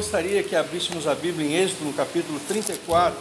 gostaria 0.00 0.42
que 0.42 0.56
abríssemos 0.56 1.06
a 1.06 1.14
Bíblia 1.14 1.46
em 1.46 1.62
Êxodo, 1.62 1.84
no 1.84 1.92
capítulo 1.92 2.40
34, 2.48 3.18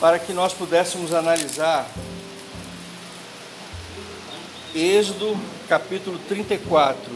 para 0.00 0.18
que 0.18 0.32
nós 0.32 0.52
pudéssemos 0.52 1.14
analisar 1.14 1.88
Êxodo, 4.74 5.38
capítulo 5.68 6.18
34. 6.28 7.12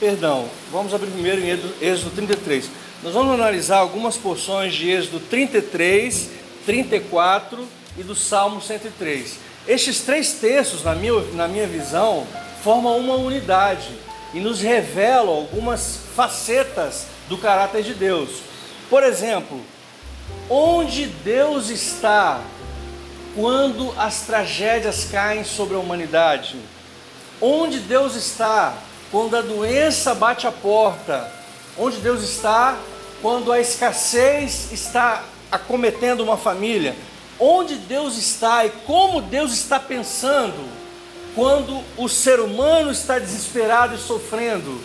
Perdão, 0.00 0.50
vamos 0.72 0.92
abrir 0.92 1.12
primeiro 1.12 1.40
em 1.42 1.86
Êxodo 1.86 2.10
33. 2.16 2.68
Nós 3.04 3.14
vamos 3.14 3.34
analisar 3.34 3.76
algumas 3.76 4.16
porções 4.16 4.74
de 4.74 4.90
Êxodo 4.90 5.20
33, 5.20 6.28
34 6.66 7.68
e 7.96 8.02
do 8.02 8.16
Salmo 8.16 8.60
103. 8.60 9.49
Estes 9.70 10.00
três 10.00 10.32
textos, 10.32 10.82
na 10.82 10.96
minha, 10.96 11.12
na 11.32 11.46
minha 11.46 11.64
visão, 11.64 12.26
formam 12.60 12.98
uma 12.98 13.14
unidade 13.14 13.96
e 14.34 14.40
nos 14.40 14.60
revelam 14.60 15.28
algumas 15.28 16.00
facetas 16.16 17.06
do 17.28 17.38
caráter 17.38 17.84
de 17.84 17.94
Deus. 17.94 18.40
Por 18.90 19.04
exemplo, 19.04 19.60
onde 20.48 21.06
Deus 21.06 21.70
está 21.70 22.40
quando 23.36 23.94
as 23.96 24.22
tragédias 24.22 25.04
caem 25.04 25.44
sobre 25.44 25.76
a 25.76 25.78
humanidade? 25.78 26.56
Onde 27.40 27.78
Deus 27.78 28.16
está 28.16 28.74
quando 29.12 29.36
a 29.36 29.40
doença 29.40 30.16
bate 30.16 30.48
a 30.48 30.52
porta? 30.52 31.32
Onde 31.78 31.98
Deus 31.98 32.24
está 32.24 32.76
quando 33.22 33.52
a 33.52 33.60
escassez 33.60 34.72
está 34.72 35.22
acometendo 35.48 36.24
uma 36.24 36.36
família? 36.36 36.96
Onde 37.40 37.76
Deus 37.76 38.18
está 38.18 38.66
e 38.66 38.70
como 38.86 39.22
Deus 39.22 39.52
está 39.52 39.80
pensando 39.80 40.68
quando 41.34 41.82
o 41.96 42.08
ser 42.08 42.38
humano 42.38 42.90
está 42.90 43.18
desesperado 43.18 43.94
e 43.94 43.98
sofrendo. 43.98 44.80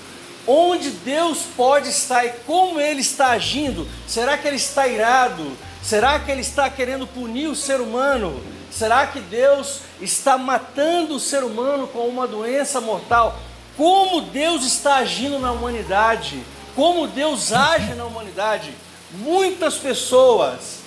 Onde 0.47 0.91
Deus 0.91 1.39
pode 1.57 1.89
estar 1.89 2.23
e 2.23 2.29
como 2.45 2.79
Ele 2.79 3.01
está 3.01 3.31
agindo? 3.31 3.87
Será 4.07 4.37
que 4.37 4.47
Ele 4.47 4.57
está 4.57 4.87
irado? 4.87 5.51
Será 5.83 6.19
que 6.19 6.31
Ele 6.31 6.41
está 6.41 6.69
querendo 6.69 7.05
punir 7.05 7.47
o 7.47 7.55
ser 7.55 7.81
humano? 7.81 8.41
Será 8.71 9.07
que 9.07 9.19
Deus 9.19 9.81
está 9.99 10.37
matando 10.37 11.15
o 11.15 11.19
ser 11.19 11.43
humano 11.43 11.87
com 11.87 12.07
uma 12.07 12.27
doença 12.27 12.79
mortal? 12.79 13.39
Como 13.75 14.21
Deus 14.21 14.63
está 14.63 14.97
agindo 14.97 15.39
na 15.39 15.51
humanidade? 15.51 16.43
Como 16.75 17.07
Deus 17.07 17.51
age 17.51 17.93
na 17.95 18.05
humanidade? 18.05 18.71
Muitas 19.11 19.75
pessoas 19.75 20.84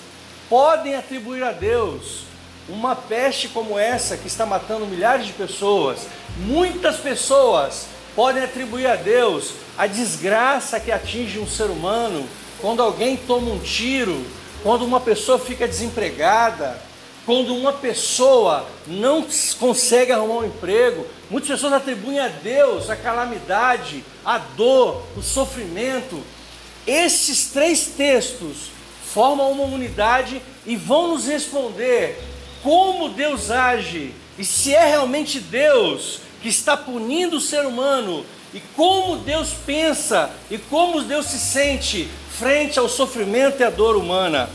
podem 0.49 0.95
atribuir 0.95 1.43
a 1.43 1.51
Deus 1.51 2.23
uma 2.67 2.95
peste 2.95 3.47
como 3.47 3.77
essa 3.77 4.17
que 4.17 4.27
está 4.27 4.45
matando 4.45 4.85
milhares 4.85 5.25
de 5.25 5.33
pessoas. 5.33 6.07
Muitas 6.37 6.97
pessoas 6.97 7.87
podem 8.15 8.43
atribuir 8.43 8.87
a 8.87 8.95
Deus 8.95 9.53
a 9.77 9.87
desgraça 9.87 10.79
que 10.79 10.91
atinge 10.91 11.39
um 11.39 11.47
ser 11.47 11.69
humano 11.69 12.27
quando 12.59 12.81
alguém 12.81 13.15
toma 13.15 13.51
um 13.51 13.59
tiro, 13.59 14.25
quando 14.61 14.83
uma 14.83 14.99
pessoa 14.99 15.39
fica 15.39 15.67
desempregada, 15.67 16.79
quando 17.25 17.55
uma 17.55 17.71
pessoa 17.71 18.65
não 18.85 19.25
consegue 19.59 20.11
arrumar 20.11 20.39
um 20.39 20.45
emprego. 20.45 21.05
Muitas 21.29 21.49
pessoas 21.51 21.73
atribuem 21.73 22.19
a 22.19 22.27
Deus 22.27 22.89
a 22.89 22.95
calamidade, 22.95 24.03
a 24.25 24.37
dor, 24.37 25.03
o 25.15 25.21
sofrimento. 25.21 26.21
Esses 26.85 27.51
três 27.51 27.85
textos 27.85 28.78
formam 29.13 29.51
uma 29.51 29.63
unidade 29.63 30.41
e 30.65 30.75
vão 30.75 31.09
nos 31.09 31.27
responder 31.27 32.19
como 32.61 33.09
Deus 33.09 33.49
age 33.49 34.13
e 34.37 34.45
se 34.45 34.73
é 34.73 34.85
realmente 34.85 35.39
Deus 35.39 36.21
que 36.41 36.47
está 36.47 36.77
punindo 36.77 37.37
o 37.37 37.41
ser 37.41 37.65
humano 37.65 38.25
e 38.53 38.59
como 38.75 39.17
Deus 39.17 39.49
pensa 39.65 40.31
e 40.49 40.57
como 40.57 41.03
Deus 41.03 41.27
se 41.27 41.39
sente 41.39 42.09
frente 42.37 42.79
ao 42.79 42.87
sofrimento 42.87 43.61
e 43.61 43.63
à 43.63 43.69
dor 43.69 43.95
humana. 43.95 44.49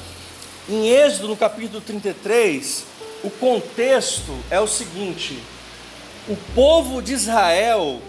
Em 0.69 0.88
Êxodo, 0.88 1.28
no 1.28 1.37
capítulo 1.37 1.81
33, 1.81 2.84
o 3.22 3.31
contexto 3.31 4.34
é 4.50 4.59
o 4.59 4.66
seguinte: 4.66 5.38
o 6.28 6.37
povo 6.54 7.03
de 7.03 7.12
Israel 7.12 8.00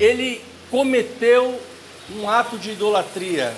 ele 0.00 0.42
cometeu 0.70 1.60
um 2.16 2.28
ato 2.28 2.58
de 2.58 2.72
idolatria. 2.72 3.54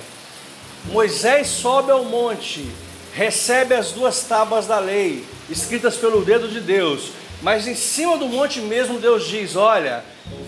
Moisés 0.90 1.48
sobe 1.48 1.90
ao 1.90 2.04
monte, 2.04 2.64
recebe 3.12 3.74
as 3.74 3.90
duas 3.90 4.22
tábuas 4.22 4.66
da 4.66 4.78
lei, 4.78 5.24
escritas 5.50 5.96
pelo 5.96 6.24
dedo 6.24 6.48
de 6.48 6.60
Deus, 6.60 7.10
mas 7.42 7.66
em 7.66 7.74
cima 7.74 8.16
do 8.16 8.28
monte 8.28 8.60
mesmo 8.60 8.98
Deus 8.98 9.26
diz: 9.26 9.56
Olha, 9.56 10.04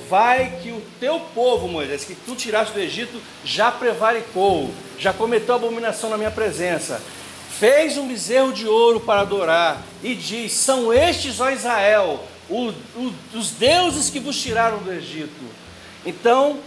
vai 0.09 0.59
que 0.63 0.71
o 0.71 0.83
teu 1.01 1.21
povo, 1.35 1.69
Moisés, 1.69 2.05
que 2.05 2.15
tu 2.15 2.35
tiraste 2.35 2.73
do 2.73 2.81
Egito, 2.81 3.21
já 3.45 3.71
prevaricou, 3.71 4.71
já 4.99 5.13
cometeu 5.13 5.57
abominação 5.57 6.09
na 6.09 6.17
minha 6.17 6.31
presença. 6.31 7.01
Fez 7.59 7.99
um 7.99 8.07
bezerro 8.07 8.53
de 8.53 8.67
ouro 8.67 9.01
para 9.01 9.23
adorar, 9.23 9.83
e 10.03 10.15
diz: 10.15 10.53
São 10.53 10.93
estes, 10.93 11.41
ó 11.41 11.51
Israel, 11.51 12.25
o, 12.49 12.69
o, 12.97 13.13
os 13.35 13.51
deuses 13.51 14.09
que 14.09 14.21
vos 14.21 14.41
tiraram 14.41 14.79
do 14.79 14.93
Egito. 14.93 15.45
Então, 16.07 16.59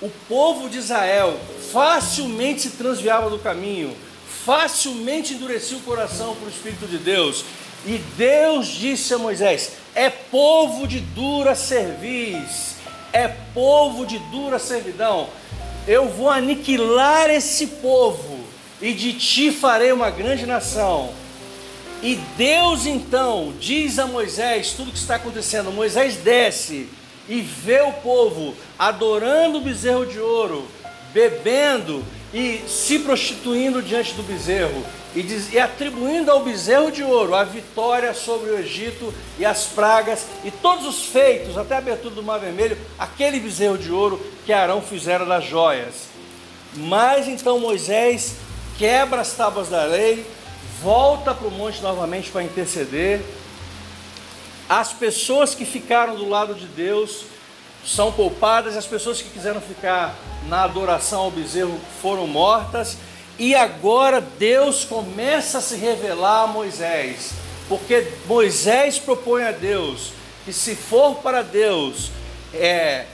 o 0.00 0.08
povo 0.28 0.68
de 0.68 0.78
Israel 0.78 1.38
facilmente 1.72 2.62
se 2.62 2.70
transviava 2.70 3.28
do 3.28 3.38
caminho, 3.38 3.94
facilmente 4.44 5.34
endurecia 5.34 5.76
o 5.76 5.82
coração 5.82 6.34
para 6.34 6.46
o 6.46 6.50
Espírito 6.50 6.86
de 6.86 6.98
Deus. 6.98 7.44
E 7.86 7.98
Deus 8.16 8.68
disse 8.68 9.12
a 9.12 9.18
Moisés: 9.18 9.72
É 9.94 10.08
povo 10.08 10.86
de 10.86 11.00
dura 11.00 11.54
cerviz, 11.54 12.76
é 13.12 13.28
povo 13.28 14.06
de 14.06 14.18
dura 14.30 14.58
servidão. 14.58 15.28
Eu 15.86 16.08
vou 16.08 16.30
aniquilar 16.30 17.30
esse 17.30 17.66
povo, 17.66 18.40
e 18.80 18.92
de 18.92 19.12
ti 19.14 19.50
farei 19.50 19.92
uma 19.92 20.10
grande 20.10 20.46
nação. 20.46 21.12
E 22.02 22.16
Deus 22.36 22.86
então 22.86 23.52
diz 23.60 23.98
a 23.98 24.06
Moisés 24.06 24.72
tudo 24.72 24.88
o 24.88 24.92
que 24.92 24.98
está 24.98 25.16
acontecendo. 25.16 25.70
Moisés 25.70 26.16
desce 26.16 26.88
e 27.30 27.40
vê 27.40 27.80
o 27.80 27.92
povo 27.92 28.56
adorando 28.76 29.58
o 29.58 29.60
bezerro 29.60 30.04
de 30.04 30.18
ouro, 30.18 30.66
bebendo 31.14 32.04
e 32.34 32.60
se 32.66 32.98
prostituindo 32.98 33.80
diante 33.80 34.14
do 34.14 34.22
bezerro 34.24 34.84
e, 35.14 35.22
diz, 35.22 35.52
e, 35.52 35.58
atribuindo 35.58 36.30
ao 36.30 36.40
bezerro 36.40 36.90
de 36.90 37.04
ouro 37.04 37.36
a 37.36 37.44
vitória 37.44 38.12
sobre 38.14 38.50
o 38.50 38.58
Egito 38.58 39.14
e 39.38 39.46
as 39.46 39.64
pragas 39.66 40.26
e 40.44 40.50
todos 40.50 40.84
os 40.86 41.06
feitos, 41.06 41.56
até 41.56 41.76
a 41.76 41.78
abertura 41.78 42.16
do 42.16 42.22
Mar 42.22 42.40
Vermelho, 42.40 42.76
aquele 42.98 43.38
bezerro 43.38 43.78
de 43.78 43.92
ouro 43.92 44.20
que 44.44 44.52
Arão 44.52 44.82
fizera 44.82 45.24
das 45.24 45.44
joias. 45.44 46.08
Mas 46.74 47.28
então 47.28 47.60
Moisés 47.60 48.34
quebra 48.76 49.20
as 49.20 49.32
tábuas 49.34 49.68
da 49.68 49.84
lei, 49.84 50.26
volta 50.82 51.32
para 51.32 51.46
o 51.46 51.50
monte 51.50 51.80
novamente 51.80 52.30
para 52.30 52.42
interceder 52.42 53.20
as 54.70 54.92
pessoas 54.92 55.52
que 55.52 55.64
ficaram 55.64 56.14
do 56.14 56.28
lado 56.28 56.54
de 56.54 56.64
Deus 56.64 57.24
são 57.84 58.12
poupadas, 58.12 58.76
as 58.76 58.86
pessoas 58.86 59.20
que 59.20 59.28
quiseram 59.28 59.60
ficar 59.60 60.14
na 60.46 60.62
adoração 60.62 61.22
ao 61.22 61.30
bezerro 61.32 61.76
foram 62.00 62.28
mortas, 62.28 62.96
e 63.36 63.52
agora 63.52 64.20
Deus 64.20 64.84
começa 64.84 65.58
a 65.58 65.60
se 65.60 65.74
revelar 65.74 66.44
a 66.44 66.46
Moisés, 66.46 67.32
porque 67.68 68.12
Moisés 68.26 68.96
propõe 68.96 69.42
a 69.42 69.50
Deus 69.50 70.12
que 70.44 70.52
se 70.52 70.76
for 70.76 71.16
para 71.16 71.42
Deus 71.42 72.12
é, 72.54 73.06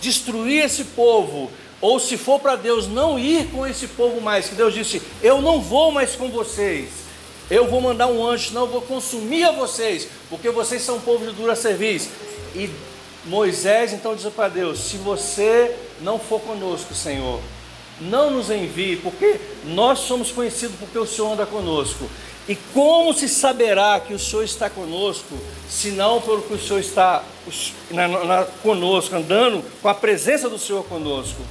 destruir 0.00 0.64
esse 0.64 0.82
povo, 0.82 1.48
ou 1.80 2.00
se 2.00 2.16
for 2.16 2.40
para 2.40 2.56
Deus 2.56 2.88
não 2.88 3.16
ir 3.16 3.46
com 3.52 3.64
esse 3.64 3.86
povo 3.86 4.20
mais, 4.20 4.48
que 4.48 4.56
Deus 4.56 4.74
disse: 4.74 5.00
Eu 5.22 5.40
não 5.40 5.60
vou 5.60 5.92
mais 5.92 6.16
com 6.16 6.28
vocês 6.28 7.07
eu 7.50 7.66
vou 7.66 7.80
mandar 7.80 8.06
um 8.08 8.24
anjo, 8.24 8.52
não 8.52 8.66
vou 8.66 8.82
consumir 8.82 9.44
a 9.44 9.52
vocês, 9.52 10.08
porque 10.28 10.50
vocês 10.50 10.82
são 10.82 10.96
um 10.96 11.00
povo 11.00 11.26
de 11.26 11.32
dura 11.32 11.56
serviço. 11.56 12.10
E 12.54 12.68
Moisés 13.24 13.92
então 13.92 14.14
diz 14.14 14.26
para 14.32 14.48
Deus: 14.48 14.78
Se 14.80 14.96
você 14.96 15.74
não 16.00 16.18
for 16.18 16.40
conosco, 16.40 16.94
Senhor, 16.94 17.40
não 18.00 18.30
nos 18.30 18.50
envie, 18.50 18.96
porque 18.96 19.40
nós 19.64 20.00
somos 20.00 20.30
conhecidos 20.30 20.76
porque 20.78 20.98
o 20.98 21.06
Senhor 21.06 21.32
anda 21.32 21.46
conosco. 21.46 22.08
E 22.48 22.56
como 22.72 23.12
se 23.12 23.28
saberá 23.28 24.00
que 24.00 24.14
o 24.14 24.18
Senhor 24.18 24.42
está 24.42 24.70
conosco, 24.70 25.38
se 25.68 25.90
não 25.90 26.18
pelo 26.20 26.40
que 26.40 26.54
o 26.54 26.58
Senhor 26.58 26.80
está 26.80 27.22
na, 27.90 28.08
na, 28.08 28.44
conosco, 28.62 29.14
andando 29.14 29.62
com 29.82 29.88
a 29.88 29.94
presença 29.94 30.48
do 30.48 30.58
Senhor 30.58 30.82
conosco? 30.84 31.42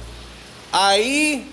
Aí 0.72 1.46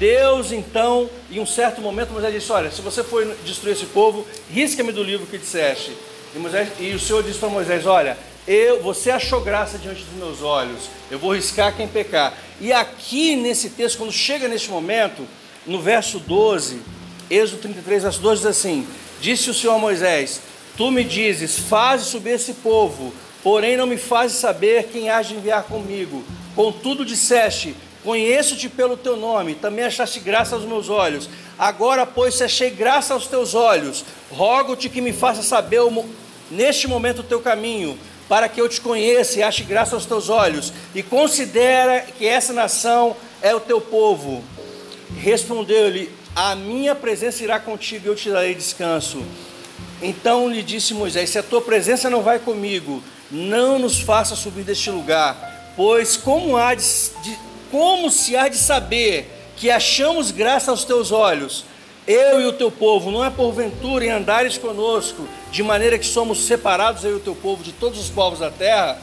Deus 0.00 0.50
então, 0.50 1.10
em 1.30 1.40
um 1.40 1.44
certo 1.44 1.82
momento, 1.82 2.10
Moisés 2.10 2.32
disse: 2.32 2.50
Olha, 2.50 2.70
se 2.70 2.80
você 2.80 3.04
for 3.04 3.22
destruir 3.44 3.72
esse 3.72 3.84
povo, 3.84 4.26
risca-me 4.50 4.92
do 4.92 5.02
livro 5.02 5.26
que 5.26 5.36
disseste. 5.36 5.92
E, 6.34 6.38
Moisés, 6.38 6.70
e 6.80 6.94
o 6.94 6.98
Senhor 6.98 7.22
disse 7.22 7.38
para 7.38 7.50
Moisés: 7.50 7.84
Olha, 7.84 8.16
eu, 8.48 8.82
você 8.82 9.10
achou 9.10 9.42
graça 9.42 9.76
diante 9.76 10.02
dos 10.04 10.14
meus 10.14 10.42
olhos, 10.42 10.88
eu 11.10 11.18
vou 11.18 11.34
riscar 11.34 11.76
quem 11.76 11.86
pecar. 11.86 12.32
E 12.58 12.72
aqui 12.72 13.36
nesse 13.36 13.68
texto, 13.68 13.98
quando 13.98 14.10
chega 14.10 14.48
neste 14.48 14.70
momento, 14.70 15.28
no 15.66 15.82
verso 15.82 16.18
12, 16.18 16.80
Êxodo 17.30 17.60
33, 17.60 18.04
verso 18.04 18.20
12 18.22 18.40
diz 18.40 18.46
assim: 18.50 18.86
Disse 19.20 19.50
o 19.50 19.54
Senhor 19.54 19.74
a 19.74 19.78
Moisés: 19.78 20.40
Tu 20.78 20.90
me 20.90 21.04
dizes: 21.04 21.58
Faze 21.58 22.06
subir 22.06 22.36
esse 22.36 22.54
povo, 22.54 23.12
porém 23.42 23.76
não 23.76 23.86
me 23.86 23.98
fazes 23.98 24.38
saber 24.38 24.84
quem 24.84 25.10
há 25.10 25.20
de 25.20 25.34
enviar 25.34 25.64
comigo. 25.64 26.24
Contudo, 26.56 27.04
disseste: 27.04 27.76
Conheço-te 28.02 28.68
pelo 28.68 28.96
teu 28.96 29.16
nome, 29.16 29.54
também 29.54 29.84
achaste 29.84 30.20
graça 30.20 30.54
aos 30.54 30.64
meus 30.64 30.88
olhos. 30.88 31.28
Agora, 31.58 32.06
pois, 32.06 32.34
se 32.34 32.44
achei 32.44 32.70
graça 32.70 33.12
aos 33.12 33.26
teus 33.26 33.54
olhos, 33.54 34.04
rogo-te 34.30 34.88
que 34.88 35.02
me 35.02 35.12
faça 35.12 35.42
saber 35.42 35.80
neste 36.50 36.88
momento 36.88 37.20
o 37.20 37.24
teu 37.24 37.40
caminho, 37.40 37.98
para 38.26 38.48
que 38.48 38.60
eu 38.60 38.68
te 38.68 38.80
conheça 38.80 39.38
e 39.38 39.42
ache 39.42 39.62
graça 39.64 39.94
aos 39.94 40.06
teus 40.06 40.30
olhos, 40.30 40.72
e 40.94 41.02
considera 41.02 42.00
que 42.16 42.26
essa 42.26 42.52
nação 42.52 43.14
é 43.42 43.54
o 43.54 43.60
teu 43.60 43.80
povo. 43.80 44.42
Respondeu-lhe: 45.18 46.10
A 46.34 46.54
minha 46.54 46.94
presença 46.94 47.44
irá 47.44 47.60
contigo 47.60 48.06
e 48.06 48.08
eu 48.08 48.16
te 48.16 48.30
darei 48.30 48.54
descanso. 48.54 49.22
Então 50.00 50.48
lhe 50.48 50.62
disse 50.62 50.94
Moisés: 50.94 51.28
Se 51.28 51.38
a 51.38 51.42
tua 51.42 51.60
presença 51.60 52.08
não 52.08 52.22
vai 52.22 52.38
comigo, 52.38 53.02
não 53.30 53.78
nos 53.78 54.00
faça 54.00 54.34
subir 54.34 54.64
deste 54.64 54.90
lugar, 54.90 55.72
pois 55.76 56.16
como 56.16 56.56
há 56.56 56.74
de, 56.74 56.84
de 57.22 57.49
como 57.70 58.10
se 58.10 58.36
há 58.36 58.48
de 58.48 58.56
saber 58.56 59.30
que 59.56 59.70
achamos 59.70 60.30
graça 60.30 60.70
aos 60.70 60.84
teus 60.84 61.12
olhos, 61.12 61.64
eu 62.06 62.40
e 62.40 62.46
o 62.46 62.52
teu 62.52 62.70
povo, 62.70 63.10
não 63.10 63.24
é 63.24 63.30
porventura 63.30 64.04
em 64.04 64.10
andares 64.10 64.56
conosco, 64.56 65.28
de 65.52 65.62
maneira 65.62 65.98
que 65.98 66.06
somos 66.06 66.40
separados, 66.40 67.04
eu 67.04 67.12
e 67.12 67.16
o 67.16 67.20
teu 67.20 67.34
povo, 67.34 67.62
de 67.62 67.72
todos 67.72 68.00
os 68.00 68.08
povos 68.08 68.40
da 68.40 68.50
terra? 68.50 68.98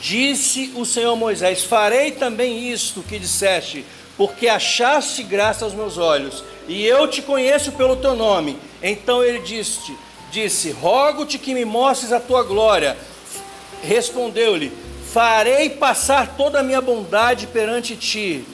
Disse 0.00 0.72
o 0.74 0.84
Senhor 0.84 1.16
Moisés: 1.16 1.62
Farei 1.62 2.10
também 2.10 2.70
isto 2.70 3.02
que 3.02 3.18
disseste, 3.18 3.84
porque 4.16 4.48
achaste 4.48 5.22
graça 5.22 5.64
aos 5.64 5.74
meus 5.74 5.96
olhos, 5.96 6.44
e 6.68 6.84
eu 6.84 7.08
te 7.08 7.22
conheço 7.22 7.72
pelo 7.72 7.96
teu 7.96 8.14
nome. 8.14 8.58
Então 8.82 9.22
ele 9.22 9.38
disse: 9.38 9.96
disse: 10.30 10.72
Rogo-te 10.72 11.38
que 11.38 11.54
me 11.54 11.64
mostres 11.64 12.12
a 12.12 12.20
tua 12.20 12.42
glória. 12.42 12.96
Respondeu-lhe: 13.82 14.72
Farei 15.14 15.70
passar 15.70 16.34
toda 16.36 16.58
a 16.58 16.62
minha 16.64 16.80
bondade 16.80 17.46
perante 17.46 17.94
ti, 17.94 18.44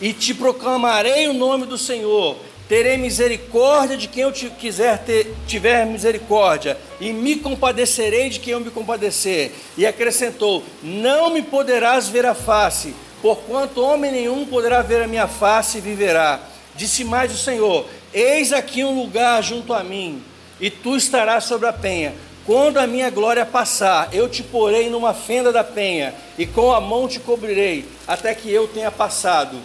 e 0.00 0.14
te 0.14 0.32
proclamarei 0.32 1.28
o 1.28 1.34
nome 1.34 1.66
do 1.66 1.76
Senhor. 1.76 2.38
Terei 2.66 2.96
misericórdia 2.96 3.98
de 3.98 4.08
quem 4.08 4.22
eu 4.22 4.32
te 4.32 4.48
quiser 4.48 4.96
ter, 5.04 5.34
tiver 5.46 5.84
misericórdia, 5.84 6.78
e 6.98 7.12
me 7.12 7.36
compadecerei 7.36 8.30
de 8.30 8.40
quem 8.40 8.54
eu 8.54 8.60
me 8.60 8.70
compadecer. 8.70 9.52
E 9.76 9.84
acrescentou: 9.84 10.64
Não 10.82 11.28
me 11.28 11.42
poderás 11.42 12.08
ver 12.08 12.24
a 12.24 12.34
face, 12.34 12.94
porquanto 13.20 13.82
homem 13.82 14.10
nenhum 14.10 14.46
poderá 14.46 14.80
ver 14.80 15.02
a 15.02 15.06
minha 15.06 15.28
face 15.28 15.76
e 15.76 15.82
viverá. 15.82 16.40
Disse 16.74 17.04
mais 17.04 17.30
o 17.30 17.36
Senhor: 17.36 17.84
Eis 18.14 18.54
aqui 18.54 18.82
um 18.82 18.98
lugar 18.98 19.42
junto 19.42 19.74
a 19.74 19.84
mim, 19.84 20.24
e 20.58 20.70
tu 20.70 20.96
estarás 20.96 21.44
sobre 21.44 21.68
a 21.68 21.74
penha 21.74 22.14
quando 22.46 22.78
a 22.78 22.86
minha 22.86 23.10
glória 23.10 23.44
passar, 23.44 24.08
eu 24.14 24.28
te 24.28 24.42
porei 24.42 24.88
numa 24.88 25.12
fenda 25.12 25.52
da 25.52 25.64
penha, 25.64 26.14
e 26.38 26.46
com 26.46 26.72
a 26.72 26.80
mão 26.80 27.08
te 27.08 27.18
cobrirei, 27.18 27.84
até 28.06 28.32
que 28.34 28.48
eu 28.50 28.68
tenha 28.68 28.90
passado. 28.90 29.60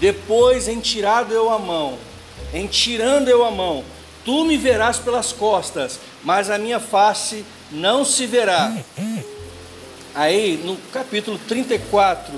Depois, 0.00 0.66
em 0.66 0.80
tirado 0.80 1.32
eu 1.32 1.48
a 1.48 1.58
mão, 1.58 1.96
em 2.52 2.66
tirando 2.66 3.28
eu 3.28 3.44
a 3.44 3.50
mão, 3.50 3.84
tu 4.24 4.44
me 4.44 4.56
verás 4.56 4.98
pelas 4.98 5.32
costas, 5.32 6.00
mas 6.24 6.50
a 6.50 6.58
minha 6.58 6.80
face 6.80 7.44
não 7.70 8.04
se 8.04 8.26
verá. 8.26 8.74
Aí, 10.12 10.60
no 10.64 10.76
capítulo 10.92 11.38
34, 11.46 12.34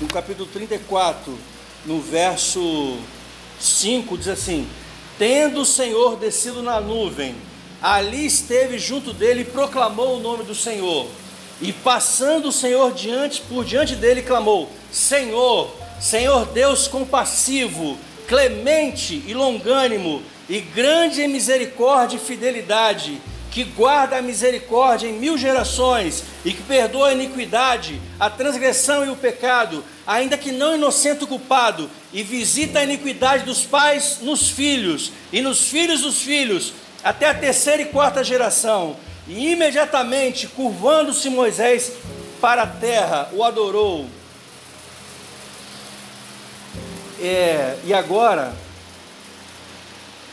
no 0.00 0.06
capítulo 0.06 0.48
34, 0.52 1.36
no 1.84 2.00
verso 2.00 2.98
5, 3.58 4.18
diz 4.18 4.28
assim: 4.28 4.68
Tendo 5.18 5.62
o 5.62 5.66
Senhor 5.66 6.16
descido 6.16 6.62
na 6.62 6.80
nuvem, 6.80 7.34
ali 7.80 8.26
esteve 8.26 8.78
junto 8.78 9.12
dele 9.12 9.40
e 9.40 9.44
proclamou 9.44 10.16
o 10.16 10.20
nome 10.20 10.44
do 10.44 10.54
Senhor. 10.54 11.06
E 11.60 11.72
passando 11.72 12.48
o 12.48 12.52
Senhor 12.52 12.92
diante, 12.92 13.40
por 13.42 13.64
diante 13.64 13.94
dele, 13.94 14.20
clamou: 14.20 14.70
Senhor, 14.92 15.74
Senhor 15.98 16.44
Deus 16.46 16.86
compassivo, 16.86 17.96
clemente 18.28 19.22
e 19.26 19.32
longânimo, 19.32 20.22
e 20.48 20.60
grande 20.60 21.22
em 21.22 21.28
misericórdia 21.28 22.16
e 22.16 22.20
fidelidade, 22.20 23.18
que 23.56 23.64
guarda 23.64 24.18
a 24.18 24.22
misericórdia 24.22 25.08
em 25.08 25.14
mil 25.14 25.38
gerações 25.38 26.24
e 26.44 26.52
que 26.52 26.62
perdoa 26.64 27.08
a 27.08 27.14
iniquidade, 27.14 27.98
a 28.20 28.28
transgressão 28.28 29.02
e 29.02 29.08
o 29.08 29.16
pecado, 29.16 29.82
ainda 30.06 30.36
que 30.36 30.52
não 30.52 30.74
inocente 30.74 31.24
o 31.24 31.26
culpado, 31.26 31.88
e 32.12 32.22
visita 32.22 32.80
a 32.80 32.84
iniquidade 32.84 33.44
dos 33.44 33.62
pais 33.62 34.18
nos 34.20 34.50
filhos 34.50 35.10
e 35.32 35.40
nos 35.40 35.68
filhos 35.70 36.02
dos 36.02 36.20
filhos, 36.20 36.74
até 37.02 37.30
a 37.30 37.34
terceira 37.34 37.80
e 37.80 37.86
quarta 37.86 38.22
geração. 38.22 38.94
E 39.26 39.52
imediatamente, 39.52 40.46
curvando-se 40.48 41.30
Moisés 41.30 41.92
para 42.42 42.64
a 42.64 42.66
terra, 42.66 43.30
o 43.32 43.42
adorou. 43.42 44.04
É, 47.18 47.78
e 47.86 47.94
agora, 47.94 48.52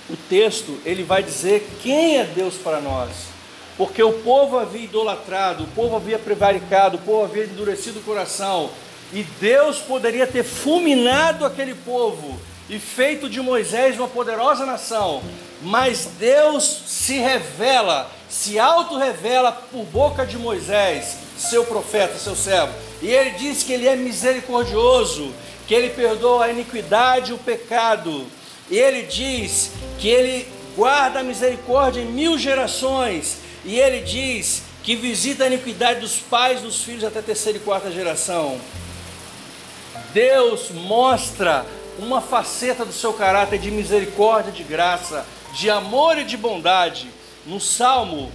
o 0.10 0.18
texto 0.18 0.78
ele 0.86 1.04
vai 1.04 1.24
dizer 1.24 1.68
quem 1.82 2.18
é 2.18 2.24
Deus 2.24 2.56
para 2.56 2.82
nós. 2.82 3.10
Porque 3.78 4.04
o 4.04 4.14
povo 4.14 4.60
havia 4.60 4.84
idolatrado, 4.84 5.64
o 5.64 5.68
povo 5.68 5.96
havia 5.96 6.20
prevaricado, 6.20 6.98
o 6.98 7.02
povo 7.02 7.24
havia 7.24 7.46
endurecido 7.46 8.00
o 8.00 8.04
coração, 8.04 8.70
e 9.12 9.24
Deus 9.24 9.80
poderia 9.80 10.28
ter 10.28 10.44
fulminado 10.44 11.46
aquele 11.46 11.74
povo 11.74 12.40
e 12.70 12.80
feito 12.80 13.30
de 13.30 13.42
Moisés 13.42 13.98
uma 13.98 14.08
poderosa 14.08 14.66
nação, 14.66 15.22
mas 15.62 16.08
Deus 16.20 16.64
se 16.88 17.18
revela, 17.18 18.10
se 18.30 18.58
auto-revela 18.58 19.52
por 19.52 19.84
boca 19.86 20.26
de 20.26 20.38
Moisés, 20.38 21.18
seu 21.38 21.66
profeta, 21.66 22.18
seu 22.18 22.36
servo, 22.36 22.74
e 23.02 23.08
ele 23.08 23.32
diz 23.32 23.64
que 23.64 23.74
ele 23.74 23.88
é 23.88 23.96
misericordioso, 23.96 25.34
que 25.68 25.74
ele 25.74 25.90
perdoa 25.90 26.46
a 26.46 26.52
iniquidade 26.52 27.32
e 27.32 27.34
o 27.34 27.38
pecado, 27.38 28.26
e 28.70 28.78
ele 28.78 29.04
diz 29.04 29.72
que 30.04 30.10
ele 30.10 30.46
guarda 30.76 31.22
a 31.22 31.24
misericórdia 31.24 32.02
em 32.02 32.08
mil 32.08 32.38
gerações, 32.38 33.38
e 33.64 33.80
ele 33.80 34.02
diz 34.02 34.64
que 34.84 34.98
visita 34.98 35.46
a 35.46 35.48
iniquidade 35.48 36.02
dos 36.02 36.18
pais 36.18 36.60
dos 36.60 36.84
filhos 36.84 37.06
até 37.06 37.22
terceira 37.22 37.58
e 37.58 37.62
quarta 37.62 37.90
geração. 37.90 38.60
Deus 40.14 40.72
mostra 40.72 41.66
uma 41.98 42.20
faceta 42.20 42.84
do 42.84 42.92
seu 42.92 43.14
caráter 43.14 43.58
de 43.58 43.72
misericórdia, 43.72 44.52
de 44.52 44.62
graça, 44.62 45.26
de 45.54 45.70
amor 45.70 46.18
e 46.18 46.26
de 46.26 46.36
bondade. 46.36 47.10
No 47.46 47.62
Salmo, 47.62 48.30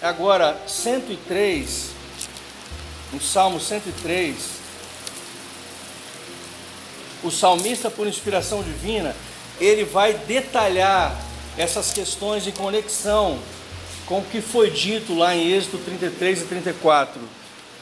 agora 0.00 0.58
103, 0.66 1.90
no 3.12 3.20
Salmo 3.20 3.60
103, 3.60 4.36
o 7.22 7.30
salmista, 7.30 7.90
por 7.90 8.06
inspiração 8.06 8.62
divina, 8.62 9.14
ele 9.60 9.84
vai 9.84 10.14
detalhar 10.14 11.16
essas 11.56 11.92
questões 11.92 12.46
em 12.46 12.50
conexão 12.50 13.38
com 14.06 14.18
o 14.18 14.24
que 14.24 14.40
foi 14.40 14.70
dito 14.70 15.14
lá 15.14 15.34
em 15.34 15.52
Êxodo 15.52 15.78
33 15.78 16.42
e 16.42 16.44
34. 16.44 17.20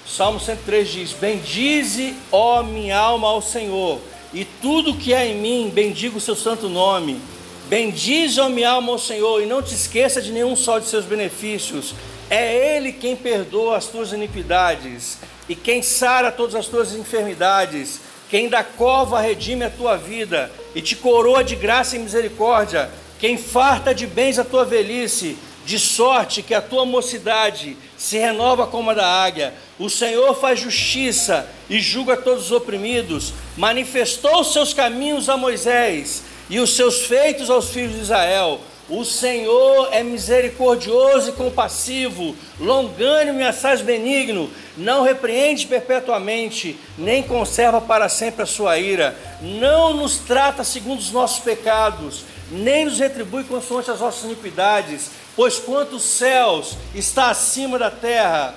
Salmo 0.06 0.38
103 0.38 0.88
diz: 0.88 1.12
Bendize, 1.12 2.14
ó 2.30 2.62
minha 2.62 2.98
alma, 2.98 3.28
ao 3.28 3.42
Senhor, 3.42 4.00
e 4.32 4.44
tudo 4.44 4.94
que 4.94 5.14
há 5.14 5.24
em 5.24 5.36
mim, 5.36 5.70
bendiga 5.72 6.16
o 6.16 6.20
seu 6.20 6.36
santo 6.36 6.68
nome. 6.68 7.20
Bendize, 7.68 8.40
ó 8.40 8.48
minha 8.48 8.70
alma, 8.70 8.92
ao 8.92 8.98
Senhor, 8.98 9.42
e 9.42 9.46
não 9.46 9.62
te 9.62 9.74
esqueça 9.74 10.20
de 10.20 10.32
nenhum 10.32 10.54
só 10.54 10.78
de 10.78 10.86
seus 10.86 11.04
benefícios. 11.04 11.94
É 12.28 12.76
Ele 12.76 12.92
quem 12.92 13.14
perdoa 13.14 13.76
as 13.76 13.86
tuas 13.86 14.12
iniquidades 14.12 15.18
e 15.48 15.54
quem 15.54 15.82
sara 15.82 16.32
todas 16.32 16.54
as 16.54 16.66
tuas 16.66 16.94
enfermidades 16.94 18.00
quem 18.32 18.48
da 18.48 18.64
cova 18.64 19.20
redime 19.20 19.62
a 19.62 19.68
tua 19.68 19.94
vida 19.94 20.50
e 20.74 20.80
te 20.80 20.96
coroa 20.96 21.44
de 21.44 21.54
graça 21.54 21.96
e 21.96 21.98
misericórdia, 21.98 22.90
quem 23.20 23.36
farta 23.36 23.94
de 23.94 24.06
bens 24.06 24.38
a 24.38 24.44
tua 24.44 24.64
velhice, 24.64 25.36
de 25.66 25.78
sorte 25.78 26.40
que 26.40 26.54
a 26.54 26.62
tua 26.62 26.86
mocidade 26.86 27.76
se 27.94 28.16
renova 28.16 28.66
como 28.66 28.88
a 28.88 28.94
da 28.94 29.06
águia. 29.06 29.52
O 29.78 29.90
Senhor 29.90 30.34
faz 30.34 30.58
justiça 30.58 31.46
e 31.68 31.78
julga 31.78 32.16
todos 32.16 32.46
os 32.46 32.52
oprimidos, 32.52 33.34
manifestou 33.54 34.40
os 34.40 34.50
seus 34.50 34.72
caminhos 34.72 35.28
a 35.28 35.36
Moisés 35.36 36.22
e 36.48 36.58
os 36.58 36.74
seus 36.74 37.02
feitos 37.02 37.50
aos 37.50 37.68
filhos 37.68 37.96
de 37.96 38.00
Israel. 38.00 38.62
O 38.88 39.04
Senhor 39.04 39.88
é 39.92 40.02
misericordioso 40.02 41.30
e 41.30 41.32
compassivo, 41.32 42.34
longânimo 42.58 43.40
e 43.40 43.44
assaz 43.44 43.80
benigno, 43.80 44.50
não 44.76 45.02
repreende 45.02 45.66
perpetuamente, 45.66 46.76
nem 46.98 47.22
conserva 47.22 47.80
para 47.80 48.08
sempre 48.08 48.42
a 48.42 48.46
sua 48.46 48.78
ira, 48.78 49.16
não 49.40 49.94
nos 49.94 50.18
trata 50.18 50.64
segundo 50.64 50.98
os 50.98 51.12
nossos 51.12 51.38
pecados, 51.38 52.24
nem 52.50 52.84
nos 52.84 52.98
retribui 52.98 53.44
consoante 53.44 53.90
as 53.90 54.00
nossas 54.00 54.24
iniquidades, 54.24 55.10
pois 55.36 55.58
quanto 55.58 55.96
os 55.96 56.02
céus 56.02 56.76
está 56.94 57.30
acima 57.30 57.78
da 57.78 57.90
terra, 57.90 58.54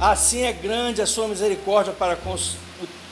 assim 0.00 0.42
é 0.42 0.52
grande 0.52 1.02
a 1.02 1.06
sua 1.06 1.28
misericórdia 1.28 1.92
para 1.92 2.16
com 2.16 2.32
os 2.32 2.56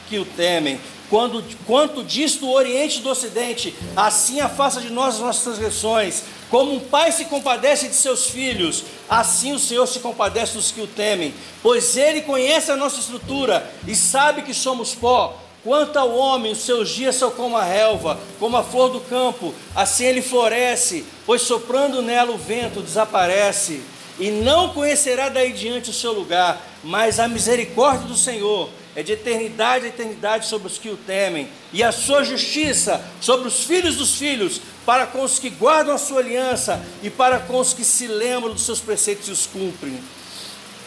que 0.08 0.18
o 0.18 0.24
temem. 0.24 0.80
Quando, 1.08 1.44
quanto 1.66 2.02
disto 2.02 2.46
o 2.46 2.52
Oriente 2.52 3.00
do 3.00 3.10
Ocidente, 3.10 3.74
assim 3.94 4.40
afasta 4.40 4.80
de 4.80 4.90
nós 4.90 5.14
as 5.14 5.20
nossas 5.20 5.44
transgressões. 5.44 6.24
Como 6.50 6.74
um 6.74 6.80
pai 6.80 7.10
se 7.10 7.24
compadece 7.24 7.88
de 7.88 7.94
seus 7.94 8.26
filhos, 8.26 8.84
assim 9.08 9.52
o 9.52 9.58
Senhor 9.58 9.86
se 9.86 9.98
compadece 9.98 10.54
dos 10.54 10.70
que 10.70 10.80
o 10.80 10.86
temem, 10.86 11.34
pois 11.62 11.96
ele 11.96 12.20
conhece 12.22 12.70
a 12.70 12.76
nossa 12.76 13.00
estrutura 13.00 13.68
e 13.86 13.96
sabe 13.96 14.42
que 14.42 14.54
somos 14.54 14.94
pó. 14.94 15.36
Quanto 15.64 15.96
ao 15.96 16.14
homem, 16.14 16.52
os 16.52 16.58
seus 16.58 16.90
dias 16.90 17.16
são 17.16 17.32
como 17.32 17.56
a 17.56 17.64
relva, 17.64 18.20
como 18.38 18.56
a 18.56 18.62
flor 18.62 18.90
do 18.90 19.00
campo, 19.00 19.52
assim 19.74 20.04
ele 20.04 20.22
floresce, 20.22 21.04
pois 21.26 21.42
soprando 21.42 22.00
nela 22.00 22.30
o 22.30 22.38
vento 22.38 22.80
desaparece. 22.80 23.82
E 24.16 24.30
não 24.30 24.68
conhecerá 24.68 25.28
daí 25.28 25.52
diante 25.52 25.90
o 25.90 25.92
seu 25.92 26.12
lugar, 26.12 26.64
mas 26.84 27.18
a 27.18 27.26
misericórdia 27.26 28.06
do 28.06 28.16
Senhor 28.16 28.70
é 28.96 29.02
de 29.02 29.12
eternidade 29.12 29.84
a 29.84 29.88
eternidade 29.88 30.46
sobre 30.46 30.66
os 30.66 30.78
que 30.78 30.88
o 30.88 30.96
temem, 30.96 31.48
e 31.70 31.82
a 31.82 31.92
sua 31.92 32.24
justiça 32.24 33.04
sobre 33.20 33.46
os 33.46 33.64
filhos 33.64 33.96
dos 33.96 34.16
filhos, 34.16 34.60
para 34.86 35.06
com 35.06 35.22
os 35.22 35.38
que 35.38 35.50
guardam 35.50 35.94
a 35.94 35.98
sua 35.98 36.20
aliança 36.20 36.82
e 37.02 37.10
para 37.10 37.38
com 37.40 37.60
os 37.60 37.74
que 37.74 37.84
se 37.84 38.06
lembram 38.06 38.54
dos 38.54 38.62
seus 38.62 38.80
preceitos 38.80 39.28
e 39.28 39.32
os 39.32 39.46
cumprem. 39.46 40.00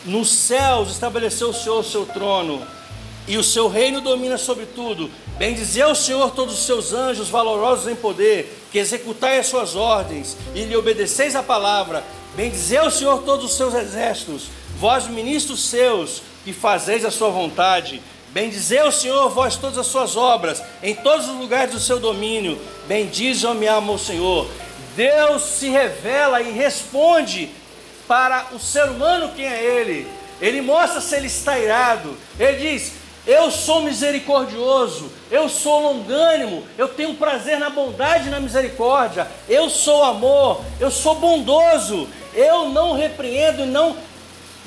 Nos 0.06 0.32
céus 0.32 0.90
estabeleceu 0.90 1.50
o 1.50 1.54
Senhor 1.54 1.80
o 1.80 1.84
seu 1.84 2.06
trono, 2.06 2.66
e 3.28 3.38
o 3.38 3.44
seu 3.44 3.68
reino 3.68 4.02
domina 4.02 4.40
sobre 4.40 4.66
tudo. 4.66 5.08
Bendizer 5.38 5.88
o 5.88 5.94
Senhor 5.94 6.32
todos 6.32 6.56
os 6.56 6.66
seus 6.66 6.94
anjos 6.94 7.30
valorosos 7.30 7.88
em 7.88 7.96
poder, 7.96 8.58
que 8.72 8.80
executai 8.80 9.38
as 9.38 9.46
suas 9.46 9.76
ordens 9.76 10.36
e 10.56 10.64
lhe 10.64 10.76
obedeceis 10.76 11.36
a 11.36 11.44
palavra. 11.44 12.04
Bendizer 12.36 12.84
o 12.84 12.90
Senhor 12.90 13.22
todos 13.22 13.46
os 13.46 13.56
seus 13.56 13.76
exércitos, 13.76 14.48
vós 14.80 15.08
ministros 15.08 15.70
seus, 15.70 16.24
que 16.44 16.54
fazeis 16.54 17.06
a 17.06 17.12
sua 17.12 17.30
vontade. 17.30 18.02
Bendizei 18.30 18.82
o 18.84 18.92
Senhor, 18.92 19.30
vós 19.30 19.56
todas 19.56 19.78
as 19.78 19.88
suas 19.88 20.16
obras, 20.16 20.62
em 20.84 20.94
todos 20.96 21.28
os 21.28 21.36
lugares 21.36 21.74
do 21.74 21.80
seu 21.80 22.00
domínio. 22.00 22.60
Bendize, 22.88 23.46
ó 23.46 23.54
minha 23.54 23.74
alma, 23.74 23.94
o 23.94 24.00
Senhor. 24.00 24.48
Deus 24.96 25.44
se 25.44 25.70
revela 25.70 26.42
e 26.42 26.52
responde 26.52 27.50
para 28.08 28.48
o 28.54 28.60
ser 28.60 28.86
humano 28.86 29.32
quem 29.36 29.46
é 29.46 29.64
Ele. 29.64 30.20
Ele 30.42 30.62
mostra 30.62 31.02
se 31.02 31.16
ele 31.16 31.28
está 31.28 31.60
irado. 31.60 32.18
Ele 32.40 32.58
diz: 32.58 32.94
Eu 33.28 33.52
sou 33.52 33.82
misericordioso, 33.82 35.12
eu 35.30 35.50
sou 35.50 35.82
longânimo, 35.82 36.64
eu 36.78 36.88
tenho 36.88 37.16
prazer 37.16 37.60
na 37.60 37.70
bondade 37.70 38.28
e 38.28 38.32
na 38.32 38.40
misericórdia, 38.40 39.28
eu 39.48 39.70
sou 39.70 40.04
amor, 40.04 40.64
eu 40.80 40.90
sou 40.90 41.16
bondoso, 41.16 42.08
eu 42.34 42.70
não 42.70 42.94
repreendo 42.94 43.64
e 43.64 43.68
não 43.68 43.96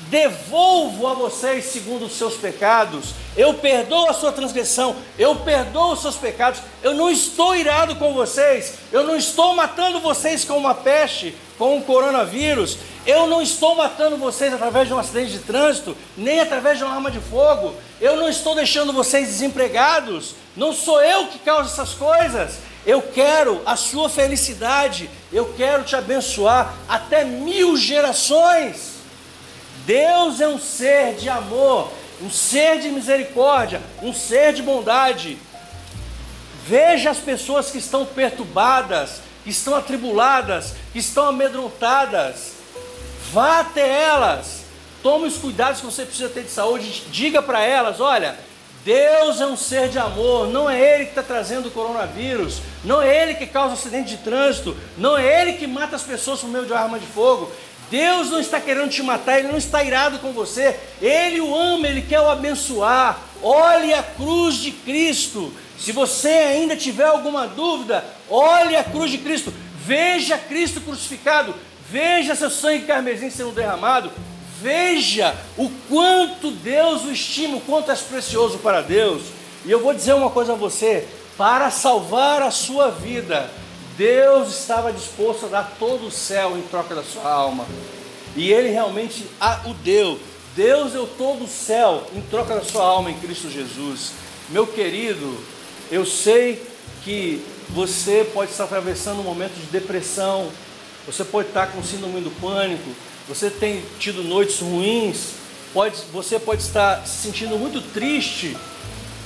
devolvo 0.09 1.07
a 1.07 1.13
vocês 1.13 1.65
segundo 1.65 2.05
os 2.05 2.13
seus 2.13 2.35
pecados, 2.35 3.13
eu 3.35 3.53
perdoo 3.55 4.09
a 4.09 4.13
sua 4.13 4.31
transgressão, 4.31 4.95
eu 5.17 5.35
perdoo 5.37 5.93
os 5.93 6.01
seus 6.01 6.15
pecados, 6.15 6.61
eu 6.81 6.93
não 6.93 7.09
estou 7.09 7.55
irado 7.55 7.95
com 7.95 8.13
vocês, 8.13 8.75
eu 8.91 9.03
não 9.03 9.15
estou 9.15 9.55
matando 9.55 9.99
vocês 9.99 10.45
com 10.45 10.57
uma 10.57 10.75
peste, 10.75 11.35
com 11.57 11.77
um 11.77 11.81
coronavírus, 11.81 12.77
eu 13.05 13.27
não 13.27 13.41
estou 13.41 13.75
matando 13.75 14.17
vocês 14.17 14.53
através 14.53 14.87
de 14.87 14.93
um 14.93 14.99
acidente 14.99 15.31
de 15.31 15.39
trânsito, 15.39 15.95
nem 16.15 16.39
através 16.39 16.77
de 16.77 16.83
uma 16.83 16.93
arma 16.93 17.11
de 17.11 17.19
fogo, 17.19 17.75
eu 17.99 18.15
não 18.15 18.29
estou 18.29 18.55
deixando 18.55 18.93
vocês 18.93 19.27
desempregados, 19.27 20.35
não 20.55 20.73
sou 20.73 21.01
eu 21.01 21.27
que 21.27 21.39
causa 21.39 21.69
essas 21.69 21.93
coisas. 21.93 22.57
Eu 22.85 23.01
quero 23.01 23.61
a 23.65 23.77
sua 23.77 24.09
felicidade, 24.09 25.09
eu 25.31 25.53
quero 25.55 25.83
te 25.83 25.95
abençoar 25.95 26.73
até 26.87 27.23
mil 27.23 27.77
gerações. 27.77 28.92
Deus 29.85 30.39
é 30.39 30.47
um 30.47 30.59
ser 30.59 31.15
de 31.15 31.27
amor, 31.29 31.91
um 32.21 32.29
ser 32.29 32.79
de 32.79 32.89
misericórdia, 32.89 33.81
um 34.01 34.13
ser 34.13 34.53
de 34.53 34.61
bondade. 34.61 35.37
Veja 36.65 37.09
as 37.09 37.17
pessoas 37.17 37.69
que 37.69 37.77
estão 37.77 38.05
perturbadas, 38.05 39.21
que 39.43 39.49
estão 39.49 39.75
atribuladas, 39.75 40.73
que 40.93 40.99
estão 40.99 41.27
amedrontadas. 41.27 42.53
Vá 43.33 43.59
até 43.59 44.03
elas. 44.03 44.63
Tome 45.01 45.27
os 45.27 45.37
cuidados 45.37 45.81
que 45.81 45.85
você 45.85 46.05
precisa 46.05 46.29
ter 46.29 46.43
de 46.43 46.51
saúde. 46.51 47.03
Diga 47.11 47.41
para 47.41 47.61
elas: 47.61 47.99
olha, 47.99 48.37
Deus 48.85 49.41
é 49.41 49.45
um 49.45 49.57
ser 49.57 49.89
de 49.89 49.99
amor, 49.99 50.47
não 50.47 50.69
é 50.69 50.79
Ele 50.79 51.05
que 51.05 51.11
está 51.11 51.23
trazendo 51.23 51.67
o 51.67 51.71
coronavírus, 51.71 52.61
não 52.83 53.01
é 53.01 53.23
Ele 53.23 53.33
que 53.33 53.47
causa 53.47 53.73
acidente 53.73 54.11
de 54.11 54.23
trânsito, 54.23 54.75
não 54.97 55.17
é 55.17 55.41
Ele 55.41 55.53
que 55.53 55.67
mata 55.67 55.95
as 55.95 56.03
pessoas 56.03 56.39
por 56.39 56.49
meio 56.49 56.65
de 56.65 56.73
arma 56.73 56.99
de 56.99 57.05
fogo, 57.05 57.51
Deus 57.93 58.31
não 58.31 58.39
está 58.39 58.59
querendo 58.59 58.89
te 58.89 59.03
matar, 59.03 59.37
Ele 59.37 59.49
não 59.49 59.57
está 59.59 59.83
irado 59.83 60.17
com 60.17 60.31
você, 60.31 60.75
Ele 60.99 61.39
o 61.39 61.55
ama, 61.55 61.87
Ele 61.87 62.01
quer 62.01 62.19
o 62.19 62.27
abençoar. 62.27 63.19
Olhe 63.39 63.93
a 63.93 64.01
cruz 64.01 64.55
de 64.55 64.71
Cristo. 64.71 65.53
Se 65.77 65.91
você 65.91 66.27
ainda 66.27 66.75
tiver 66.75 67.05
alguma 67.05 67.45
dúvida, 67.45 68.03
olhe 68.27 68.75
a 68.75 68.83
cruz 68.83 69.11
de 69.11 69.19
Cristo, 69.19 69.53
veja 69.77 70.39
Cristo 70.39 70.81
crucificado, 70.81 71.53
veja 71.87 72.33
seu 72.33 72.49
sangue 72.49 72.87
carmesim 72.87 73.29
sendo 73.29 73.51
derramado, 73.51 74.11
veja 74.59 75.35
o 75.55 75.69
quanto 75.87 76.49
Deus 76.49 77.03
o 77.03 77.11
estima, 77.11 77.57
o 77.57 77.61
quanto 77.61 77.91
é 77.91 77.95
precioso 77.95 78.57
para 78.57 78.81
Deus. 78.81 79.21
E 79.67 79.69
eu 79.69 79.79
vou 79.79 79.93
dizer 79.93 80.13
uma 80.13 80.31
coisa 80.31 80.53
a 80.53 80.55
você: 80.55 81.07
para 81.37 81.69
salvar 81.69 82.41
a 82.41 82.49
sua 82.49 82.89
vida, 82.89 83.51
Deus 83.97 84.59
estava 84.59 84.91
disposto 84.91 85.45
a 85.45 85.49
dar 85.49 85.75
todo 85.77 86.07
o 86.07 86.11
céu 86.11 86.57
em 86.57 86.61
troca 86.63 86.95
da 86.95 87.03
sua 87.03 87.31
alma. 87.31 87.65
E 88.35 88.51
ele 88.51 88.69
realmente 88.69 89.25
o 89.65 89.73
deu. 89.75 90.19
Deus 90.55 90.93
deu 90.93 91.07
todo 91.07 91.45
o 91.45 91.47
céu 91.47 92.07
em 92.15 92.21
troca 92.21 92.55
da 92.55 92.63
sua 92.63 92.83
alma 92.83 93.11
em 93.11 93.19
Cristo 93.19 93.49
Jesus. 93.49 94.11
Meu 94.49 94.65
querido, 94.67 95.37
eu 95.91 96.05
sei 96.05 96.63
que 97.03 97.43
você 97.69 98.29
pode 98.33 98.51
estar 98.51 98.65
atravessando 98.65 99.19
um 99.19 99.23
momento 99.23 99.53
de 99.53 99.65
depressão, 99.67 100.49
você 101.05 101.23
pode 101.23 101.49
estar 101.49 101.67
com 101.67 101.83
síndrome 101.83 102.21
do 102.21 102.31
pânico, 102.39 102.89
você 103.27 103.49
tem 103.49 103.83
tido 103.99 104.23
noites 104.23 104.59
ruins, 104.59 105.33
pode, 105.73 105.97
você 106.11 106.39
pode 106.39 106.61
estar 106.61 107.05
se 107.05 107.23
sentindo 107.23 107.57
muito 107.57 107.81
triste, 107.93 108.55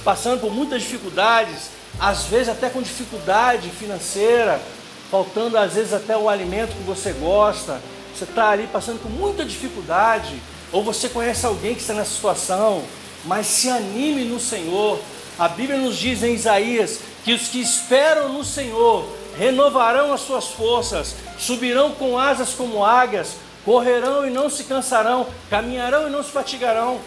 passando 0.04 0.40
por 0.40 0.52
muitas 0.52 0.82
dificuldades, 0.82 1.70
às 2.00 2.24
vezes 2.24 2.50
até 2.50 2.70
com 2.70 2.82
dificuldade 2.82 3.70
financeira, 3.70 4.62
faltando 5.10 5.58
às 5.58 5.74
vezes 5.74 5.94
até 5.94 6.16
o 6.18 6.30
alimento 6.30 6.76
que 6.76 6.84
você 6.84 7.12
gosta, 7.14 7.82
você 8.16 8.24
está 8.24 8.50
ali 8.50 8.68
passando 8.68 9.02
com 9.02 9.10
muita 9.10 9.46
dificuldade, 9.46 10.42
ou 10.72 10.84
você 10.84 11.08
conhece 11.10 11.46
alguém 11.46 11.74
que 11.74 11.82
está 11.82 11.94
nessa 11.94 12.14
situação, 12.14 12.84
mas 13.26 13.48
se 13.48 13.70
anime 13.70 14.24
no 14.26 14.40
Senhor. 14.40 15.00
A 15.40 15.48
Bíblia 15.48 15.78
nos 15.78 15.98
diz 15.98 16.24
em 16.24 16.34
Isaías 16.34 17.00
que 17.24 17.34
os 17.34 17.48
que 17.48 17.62
esperam 17.62 18.30
no 18.30 18.44
Senhor 18.44 19.08
renovarão 19.38 20.12
as 20.12 20.22
suas 20.22 20.48
forças, 20.48 21.16
subirão 21.38 21.92
com 21.92 22.18
asas 22.18 22.54
como 22.54 22.84
águias, 22.84 23.36
correrão 23.64 24.26
e 24.26 24.32
não 24.32 24.50
se 24.50 24.64
cansarão, 24.64 25.28
caminharão 25.50 26.08
e 26.08 26.12
não 26.12 26.24
se 26.24 26.32
fatigarão. 26.32 27.00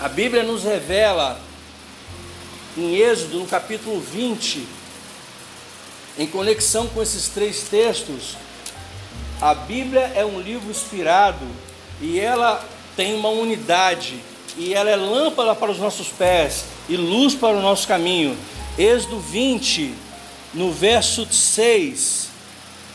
A 0.00 0.08
Bíblia 0.08 0.42
nos 0.42 0.64
revela 0.64 1.40
em 2.76 2.96
Êxodo, 2.96 3.38
no 3.38 3.46
capítulo 3.46 4.00
20, 4.00 4.66
em 6.18 6.26
conexão 6.26 6.88
com 6.88 7.02
esses 7.02 7.28
três 7.28 7.62
textos, 7.62 8.36
a 9.40 9.54
Bíblia 9.54 10.12
é 10.14 10.24
um 10.24 10.40
livro 10.40 10.70
inspirado 10.70 11.46
e 12.00 12.18
ela 12.18 12.64
tem 12.96 13.14
uma 13.14 13.28
unidade 13.28 14.18
e 14.56 14.74
ela 14.74 14.90
é 14.90 14.96
lâmpada 14.96 15.54
para 15.54 15.70
os 15.70 15.78
nossos 15.78 16.08
pés 16.08 16.64
e 16.88 16.96
luz 16.96 17.34
para 17.34 17.56
o 17.56 17.62
nosso 17.62 17.86
caminho. 17.86 18.36
Êxodo 18.76 19.20
20, 19.20 19.94
no 20.52 20.72
verso 20.72 21.26
6, 21.30 22.28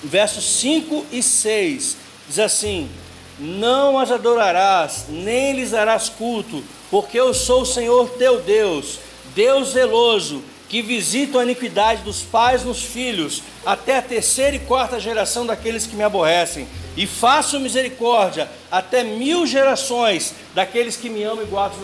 versos 0.04 0.44
5 0.60 1.06
e 1.12 1.24
6, 1.24 1.98
diz 2.28 2.40
assim: 2.40 2.90
Não 3.38 3.98
as 3.98 4.12
adorarás, 4.12 5.06
nem 5.08 5.54
lhes 5.54 5.72
darás 5.72 6.10
culto, 6.10 6.64
porque 6.92 7.20
eu 7.20 7.34
sou 7.34 7.62
o 7.62 7.66
Senhor 7.66 8.10
teu 8.12 8.42
Deus 8.42 9.00
Deus 9.40 9.70
zeloso, 9.70 10.44
que 10.68 10.82
visita 10.82 11.40
a 11.40 11.44
iniquidade 11.44 12.02
dos 12.02 12.22
pais 12.22 12.66
nos 12.66 12.84
filhos, 12.84 13.42
até 13.66 13.98
a 13.98 14.02
terceira 14.02 14.58
e 14.58 14.60
quarta 14.60 15.00
geração 15.00 15.46
daqueles 15.46 15.88
que 15.88 15.96
me 15.96 16.04
aborrecem, 16.04 16.68
e 16.98 17.08
faço 17.08 17.58
misericórdia 17.58 18.52
até 18.70 19.02
mil 19.02 19.48
gerações 19.48 20.36
daqueles 20.54 20.98
que 20.98 21.10
me 21.10 21.24
amam 21.24 21.46
e 21.46 21.48
guardam 21.48 21.80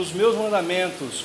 os 0.00 0.12
meus 0.12 0.36
mandamentos. 0.36 1.24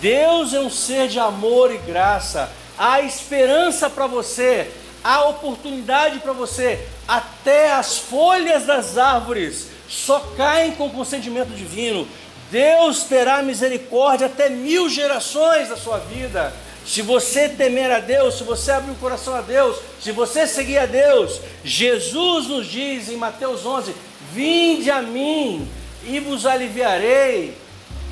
Deus 0.00 0.52
é 0.52 0.58
um 0.58 0.68
ser 0.68 1.06
de 1.06 1.20
amor 1.20 1.72
e 1.72 1.78
graça, 1.78 2.50
há 2.76 3.00
esperança 3.00 3.88
para 3.88 4.08
você, 4.08 4.72
há 5.04 5.28
oportunidade 5.28 6.18
para 6.18 6.32
você, 6.32 6.84
até 7.06 7.70
as 7.70 7.96
folhas 7.96 8.66
das 8.66 8.98
árvores 8.98 9.68
só 9.88 10.18
caem 10.36 10.72
com 10.72 10.90
consentimento 10.90 11.50
divino. 11.50 12.08
Deus 12.52 13.04
terá 13.04 13.42
misericórdia 13.42 14.26
até 14.26 14.50
mil 14.50 14.86
gerações 14.90 15.70
da 15.70 15.76
sua 15.76 15.96
vida. 15.98 16.52
Se 16.84 17.00
você 17.00 17.48
temer 17.48 17.90
a 17.90 17.98
Deus, 17.98 18.36
se 18.36 18.44
você 18.44 18.72
abrir 18.72 18.90
o 18.90 18.96
coração 18.96 19.34
a 19.34 19.40
Deus, 19.40 19.78
se 19.98 20.12
você 20.12 20.46
seguir 20.46 20.76
a 20.76 20.84
Deus, 20.84 21.40
Jesus 21.64 22.48
nos 22.48 22.66
diz 22.66 23.08
em 23.08 23.16
Mateus 23.16 23.64
11: 23.64 23.94
Vinde 24.34 24.90
a 24.90 25.00
mim 25.00 25.66
e 26.04 26.20
vos 26.20 26.44
aliviarei. 26.44 27.56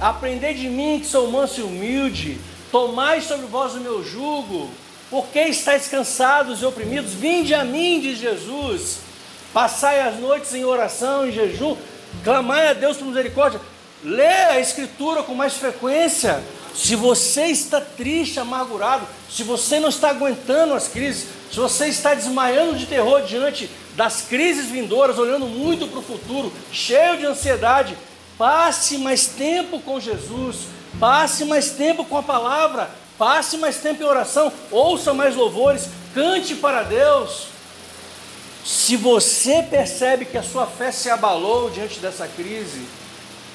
Aprendei 0.00 0.54
de 0.54 0.70
mim 0.70 1.00
que 1.00 1.06
sou 1.06 1.30
manso 1.30 1.60
e 1.60 1.62
humilde. 1.62 2.38
Tomai 2.72 3.20
sobre 3.20 3.44
vós 3.44 3.74
o 3.74 3.80
meu 3.80 4.02
jugo. 4.02 4.70
Por 5.10 5.26
que 5.26 5.40
estáis 5.40 5.86
cansados 5.86 6.62
e 6.62 6.64
oprimidos? 6.64 7.12
Vinde 7.12 7.52
a 7.52 7.62
mim, 7.62 8.00
diz 8.00 8.16
Jesus. 8.16 9.00
Passai 9.52 10.00
as 10.00 10.18
noites 10.18 10.54
em 10.54 10.64
oração, 10.64 11.28
em 11.28 11.32
jejum, 11.32 11.76
clamai 12.24 12.68
a 12.68 12.72
Deus 12.72 12.96
por 12.96 13.06
misericórdia. 13.06 13.60
Lê 14.02 14.26
a 14.26 14.60
Escritura 14.60 15.22
com 15.22 15.34
mais 15.34 15.54
frequência. 15.54 16.42
Se 16.74 16.94
você 16.94 17.46
está 17.46 17.80
triste, 17.80 18.40
amargurado, 18.40 19.06
se 19.28 19.42
você 19.42 19.80
não 19.80 19.88
está 19.88 20.10
aguentando 20.10 20.74
as 20.74 20.88
crises, 20.88 21.26
se 21.50 21.58
você 21.58 21.88
está 21.88 22.14
desmaiando 22.14 22.76
de 22.76 22.86
terror 22.86 23.22
diante 23.22 23.68
das 23.96 24.22
crises 24.22 24.66
vindouras, 24.66 25.18
olhando 25.18 25.46
muito 25.46 25.86
para 25.88 25.98
o 25.98 26.02
futuro, 26.02 26.52
cheio 26.72 27.18
de 27.18 27.26
ansiedade, 27.26 27.96
passe 28.38 28.96
mais 28.98 29.26
tempo 29.26 29.80
com 29.80 30.00
Jesus, 30.00 30.68
passe 30.98 31.44
mais 31.44 31.70
tempo 31.70 32.04
com 32.04 32.16
a 32.16 32.22
palavra, 32.22 32.90
passe 33.18 33.58
mais 33.58 33.76
tempo 33.76 34.02
em 34.02 34.06
oração, 34.06 34.50
ouça 34.70 35.12
mais 35.12 35.34
louvores, 35.34 35.88
cante 36.14 36.54
para 36.54 36.84
Deus. 36.84 37.48
Se 38.64 38.96
você 38.96 39.62
percebe 39.62 40.24
que 40.24 40.38
a 40.38 40.42
sua 40.42 40.66
fé 40.66 40.92
se 40.92 41.10
abalou 41.10 41.68
diante 41.68 41.98
dessa 41.98 42.26
crise, 42.28 42.80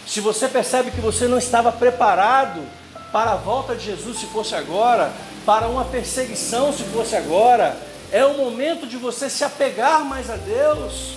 se 0.06 0.22
você 0.22 0.48
percebe 0.48 0.92
que 0.92 1.02
você 1.02 1.28
não 1.28 1.38
estava 1.38 1.72
preparado 1.72 2.62
para 3.12 3.32
a 3.32 3.36
volta 3.36 3.76
de 3.76 3.86
Jesus 3.86 4.20
se 4.20 4.26
fosse 4.28 4.56
agora, 4.56 5.12
para 5.46 5.68
uma 5.68 5.86
perseguição 5.86 6.74
se 6.74 6.84
fosse 6.84 7.16
agora, 7.16 7.78
é 8.12 8.26
o 8.26 8.38
momento 8.38 8.86
de 8.86 8.98
você 8.98 9.30
se 9.30 9.44
apegar 9.44 10.04
mais 10.06 10.30
a 10.30 10.36
Deus, 10.36 11.16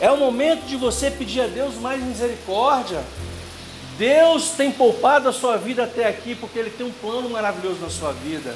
é 0.00 0.10
o 0.10 0.16
momento 0.16 0.66
de 0.66 0.76
você 0.76 1.10
pedir 1.10 1.42
a 1.42 1.46
Deus 1.46 1.74
mais 1.76 2.02
misericórdia. 2.02 3.02
Deus 3.98 4.50
tem 4.50 4.70
poupado 4.70 5.28
a 5.28 5.32
sua 5.32 5.58
vida 5.58 5.84
até 5.84 6.06
aqui 6.06 6.34
porque 6.34 6.58
Ele 6.58 6.70
tem 6.70 6.86
um 6.86 6.92
plano 6.92 7.28
maravilhoso 7.28 7.80
na 7.80 7.90
sua 7.90 8.12
vida. 8.12 8.54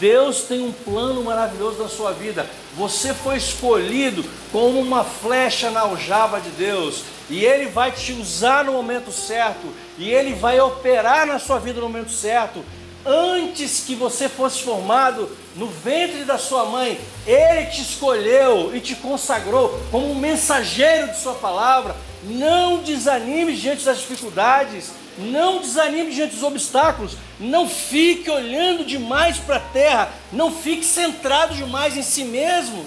Deus 0.00 0.42
tem 0.42 0.60
um 0.60 0.72
plano 0.72 1.22
maravilhoso 1.22 1.82
na 1.82 1.88
sua 1.88 2.12
vida. 2.12 2.46
Você 2.76 3.12
foi 3.12 3.36
escolhido 3.36 4.24
como 4.50 4.80
uma 4.80 5.04
flecha 5.04 5.70
na 5.70 5.80
aljava 5.80 6.40
de 6.40 6.50
Deus. 6.50 7.04
E 7.30 7.44
Ele 7.44 7.66
vai 7.66 7.90
te 7.92 8.12
usar 8.12 8.64
no 8.64 8.72
momento 8.72 9.10
certo. 9.12 9.66
E 9.98 10.10
Ele 10.10 10.34
vai 10.34 10.60
operar 10.60 11.26
na 11.26 11.38
sua 11.38 11.58
vida 11.58 11.80
no 11.80 11.88
momento 11.88 12.12
certo. 12.12 12.64
Antes 13.06 13.84
que 13.86 13.94
você 13.94 14.28
fosse 14.28 14.62
formado 14.62 15.30
no 15.56 15.66
ventre 15.66 16.24
da 16.24 16.38
sua 16.38 16.64
mãe, 16.64 16.98
Ele 17.26 17.66
te 17.66 17.82
escolheu 17.82 18.74
e 18.74 18.80
te 18.80 18.94
consagrou 18.96 19.78
como 19.90 20.10
um 20.10 20.14
mensageiro 20.14 21.08
de 21.08 21.20
Sua 21.20 21.34
palavra. 21.34 21.94
Não 22.24 22.78
desanime 22.78 23.54
diante 23.54 23.84
das 23.84 23.98
dificuldades. 23.98 24.90
Não 25.16 25.60
desanime 25.60 26.12
diante 26.12 26.34
dos 26.34 26.42
obstáculos. 26.42 27.16
Não 27.38 27.68
fique 27.68 28.30
olhando 28.30 28.84
demais 28.84 29.36
para 29.36 29.56
a 29.56 29.60
terra. 29.60 30.12
Não 30.32 30.50
fique 30.50 30.84
centrado 30.84 31.54
demais 31.54 31.96
em 31.96 32.02
si 32.02 32.24
mesmo. 32.24 32.84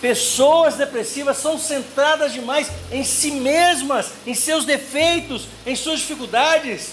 Pessoas 0.00 0.74
depressivas 0.74 1.38
são 1.38 1.58
centradas 1.58 2.32
demais 2.32 2.68
em 2.92 3.04
si 3.04 3.30
mesmas, 3.30 4.10
em 4.26 4.34
seus 4.34 4.64
defeitos, 4.64 5.46
em 5.66 5.74
suas 5.74 6.00
dificuldades. 6.00 6.90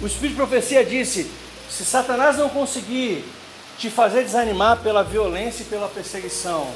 O 0.00 0.06
Espírito 0.06 0.30
de 0.32 0.36
Profecia 0.36 0.84
disse: 0.84 1.30
se 1.70 1.84
Satanás 1.84 2.36
não 2.36 2.48
conseguir 2.48 3.24
te 3.78 3.88
fazer 3.88 4.24
desanimar 4.24 4.78
pela 4.78 5.02
violência 5.02 5.62
e 5.62 5.66
pela 5.66 5.88
perseguição, 5.88 6.68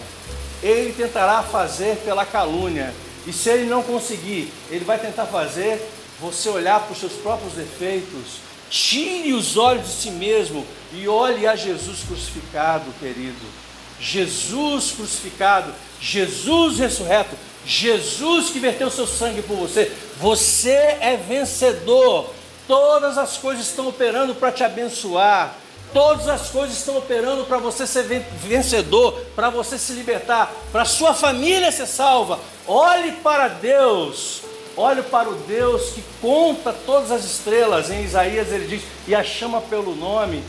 ele 0.63 0.93
tentará 0.93 1.43
fazer 1.43 1.97
pela 1.99 2.25
calúnia. 2.25 2.95
E 3.27 3.33
se 3.33 3.51
ele 3.51 3.67
não 3.67 3.83
conseguir, 3.83 4.51
ele 4.71 4.85
vai 4.85 4.99
tentar 4.99 5.27
fazer 5.27 5.81
você 6.21 6.49
olhar 6.49 6.81
para 6.81 6.93
os 6.93 6.99
seus 6.99 7.13
próprios 7.15 7.55
defeitos, 7.55 8.39
tire 8.71 9.33
os 9.33 9.57
olhos 9.57 9.87
de 9.87 9.93
si 9.93 10.11
mesmo 10.11 10.67
e 10.93 11.07
olhe 11.09 11.47
a 11.47 11.57
Jesus 11.57 12.01
crucificado, 12.07 12.91
querido. 13.01 13.64
Jesus 14.01 14.93
crucificado, 14.93 15.73
Jesus 16.01 16.79
ressurreto, 16.79 17.37
Jesus 17.67 18.51
que 18.51 18.59
verteu 18.59 18.91
seu 18.91 19.07
sangue 19.07 19.43
por 19.43 19.57
você. 19.57 19.91
Você 20.19 20.71
é 21.01 21.17
vencedor. 21.17 22.31
Todas 22.67 23.19
as 23.19 23.37
coisas 23.37 23.67
estão 23.67 23.89
operando 23.89 24.35
para 24.35 24.53
te 24.53 24.63
abençoar. 24.63 25.57
Todas 25.93 26.29
as 26.29 26.51
coisas 26.51 26.77
estão 26.77 26.99
operando 26.99 27.45
para 27.45 27.59
você 27.59 27.87
ser 27.87 28.03
vencedor, 28.43 29.13
para 29.37 29.49
você 29.49 29.79
se 29.79 29.93
libertar, 29.93 30.53
para 30.73 30.85
sua 30.85 31.15
família 31.15 31.71
ser 31.71 31.87
salva. 31.87 32.41
Olhe 32.67 33.13
para 33.13 33.49
Deus. 33.49 34.43
Olhe 34.77 35.03
para 35.03 35.31
o 35.31 35.35
Deus 35.35 35.91
que 35.91 36.03
conta 36.21 36.75
todas 36.85 37.13
as 37.13 37.25
estrelas. 37.25 37.91
Em 37.91 38.03
Isaías 38.03 38.49
ele 38.51 38.67
diz: 38.67 38.83
"E 39.07 39.15
a 39.15 39.23
chama 39.23 39.61
pelo 39.61 39.95
nome". 39.95 40.43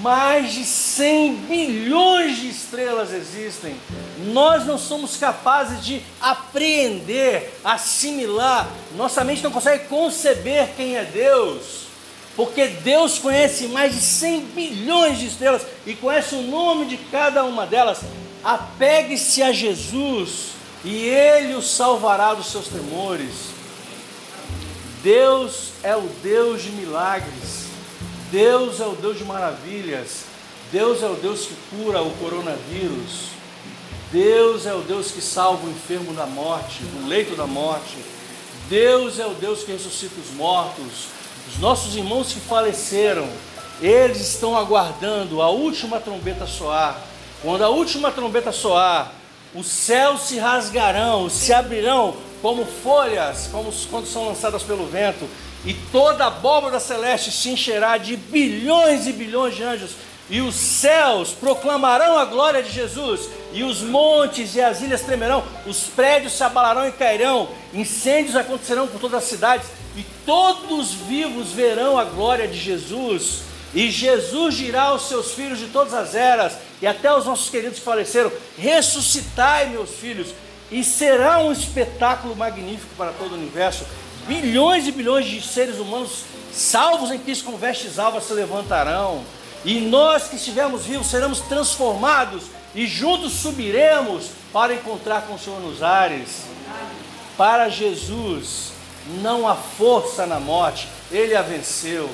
Mais 0.00 0.52
de 0.52 0.64
100 0.64 1.34
bilhões 1.34 2.36
de 2.36 2.48
estrelas 2.50 3.12
existem. 3.12 3.76
Nós 4.32 4.64
não 4.64 4.78
somos 4.78 5.16
capazes 5.16 5.84
de 5.84 6.02
apreender, 6.20 7.58
assimilar. 7.64 8.68
Nossa 8.96 9.24
mente 9.24 9.42
não 9.42 9.50
consegue 9.50 9.86
conceber 9.86 10.70
quem 10.76 10.96
é 10.96 11.04
Deus. 11.04 11.88
Porque 12.36 12.68
Deus 12.68 13.18
conhece 13.18 13.66
mais 13.66 13.94
de 13.94 14.00
100 14.00 14.40
bilhões 14.54 15.18
de 15.18 15.26
estrelas 15.26 15.62
e 15.84 15.94
conhece 15.94 16.36
o 16.36 16.42
nome 16.42 16.86
de 16.86 16.96
cada 16.96 17.44
uma 17.44 17.66
delas. 17.66 17.98
Apegue-se 18.44 19.42
a 19.42 19.50
Jesus 19.50 20.50
e 20.84 21.08
Ele 21.08 21.54
o 21.54 21.62
salvará 21.62 22.34
dos 22.34 22.46
seus 22.46 22.68
temores. 22.68 23.32
Deus 25.02 25.70
é 25.82 25.96
o 25.96 26.08
Deus 26.22 26.62
de 26.62 26.70
milagres. 26.70 27.67
Deus 28.30 28.80
é 28.80 28.86
o 28.86 28.92
Deus 28.92 29.18
de 29.18 29.24
maravilhas. 29.24 30.24
Deus 30.70 31.02
é 31.02 31.06
o 31.06 31.14
Deus 31.14 31.46
que 31.46 31.54
cura 31.70 32.02
o 32.02 32.10
coronavírus. 32.16 33.30
Deus 34.12 34.66
é 34.66 34.74
o 34.74 34.80
Deus 34.80 35.10
que 35.10 35.20
salva 35.20 35.66
o 35.66 35.70
enfermo 35.70 36.12
da 36.12 36.26
morte, 36.26 36.82
no 36.94 37.08
leito 37.08 37.34
da 37.34 37.46
morte. 37.46 37.96
Deus 38.68 39.18
é 39.18 39.26
o 39.26 39.34
Deus 39.34 39.62
que 39.62 39.72
ressuscita 39.72 40.20
os 40.20 40.34
mortos. 40.34 41.08
Os 41.48 41.58
nossos 41.58 41.96
irmãos 41.96 42.32
que 42.32 42.40
faleceram, 42.40 43.28
eles 43.80 44.20
estão 44.20 44.56
aguardando 44.56 45.40
a 45.40 45.48
última 45.48 45.98
trombeta 45.98 46.46
soar. 46.46 47.00
Quando 47.40 47.62
a 47.62 47.68
última 47.68 48.10
trombeta 48.10 48.52
soar, 48.52 49.12
os 49.54 49.66
céus 49.66 50.22
se 50.22 50.38
rasgarão, 50.38 51.30
se 51.30 51.52
abrirão 51.52 52.14
como 52.42 52.66
folhas, 52.66 53.48
como 53.50 53.72
quando 53.90 54.06
são 54.06 54.26
lançadas 54.26 54.62
pelo 54.62 54.86
vento, 54.86 55.28
e 55.64 55.74
toda 55.92 56.24
a 56.24 56.28
abóbora 56.28 56.78
celeste 56.78 57.30
se 57.30 57.50
encherá 57.50 57.96
de 57.98 58.16
bilhões 58.16 59.06
e 59.06 59.12
bilhões 59.12 59.56
de 59.56 59.62
anjos, 59.62 59.90
e 60.30 60.40
os 60.40 60.54
céus 60.54 61.30
proclamarão 61.30 62.18
a 62.18 62.24
glória 62.24 62.62
de 62.62 62.70
Jesus, 62.70 63.28
e 63.52 63.64
os 63.64 63.80
montes 63.80 64.54
e 64.54 64.60
as 64.60 64.80
ilhas 64.82 65.00
tremerão, 65.00 65.42
os 65.66 65.84
prédios 65.84 66.34
se 66.34 66.44
abalarão 66.44 66.86
e 66.86 66.92
cairão, 66.92 67.48
incêndios 67.72 68.36
acontecerão 68.36 68.86
por 68.86 69.00
todas 69.00 69.22
as 69.22 69.28
cidades, 69.28 69.66
e 69.96 70.04
todos 70.24 70.70
os 70.70 70.92
vivos 70.92 71.52
verão 71.52 71.98
a 71.98 72.04
glória 72.04 72.46
de 72.46 72.58
Jesus, 72.58 73.42
e 73.74 73.90
Jesus 73.90 74.54
dirá 74.54 74.84
aos 74.84 75.08
seus 75.08 75.32
filhos 75.32 75.58
de 75.58 75.66
todas 75.66 75.92
as 75.92 76.14
eras, 76.14 76.54
e 76.80 76.86
até 76.86 77.08
aos 77.08 77.26
nossos 77.26 77.50
queridos 77.50 77.78
que 77.78 77.84
faleceram: 77.84 78.30
ressuscitai, 78.56 79.66
meus 79.66 79.90
filhos, 79.90 80.28
e 80.70 80.84
será 80.84 81.40
um 81.40 81.52
espetáculo 81.52 82.36
magnífico 82.36 82.94
para 82.96 83.12
todo 83.12 83.32
o 83.32 83.34
universo 83.34 83.84
bilhões 84.28 84.86
e 84.86 84.92
bilhões 84.92 85.26
de 85.26 85.40
seres 85.40 85.78
humanos 85.78 86.22
salvos 86.52 87.10
em 87.10 87.18
Cristo 87.18 87.46
com 87.46 87.56
vestes 87.56 87.98
alvas 87.98 88.24
se 88.24 88.34
levantarão, 88.34 89.24
e 89.64 89.80
nós 89.80 90.28
que 90.28 90.36
estivermos 90.36 90.84
vivos 90.84 91.08
seremos 91.08 91.40
transformados 91.40 92.44
e 92.74 92.86
juntos 92.86 93.32
subiremos 93.32 94.30
para 94.52 94.74
encontrar 94.74 95.22
com 95.22 95.34
o 95.34 95.38
Senhor 95.38 95.60
nos 95.60 95.82
ares. 95.82 96.44
Para 97.36 97.68
Jesus 97.68 98.72
não 99.22 99.48
há 99.48 99.56
força 99.56 100.26
na 100.26 100.38
morte, 100.38 100.88
ele 101.10 101.34
a 101.34 101.42
venceu. 101.42 102.08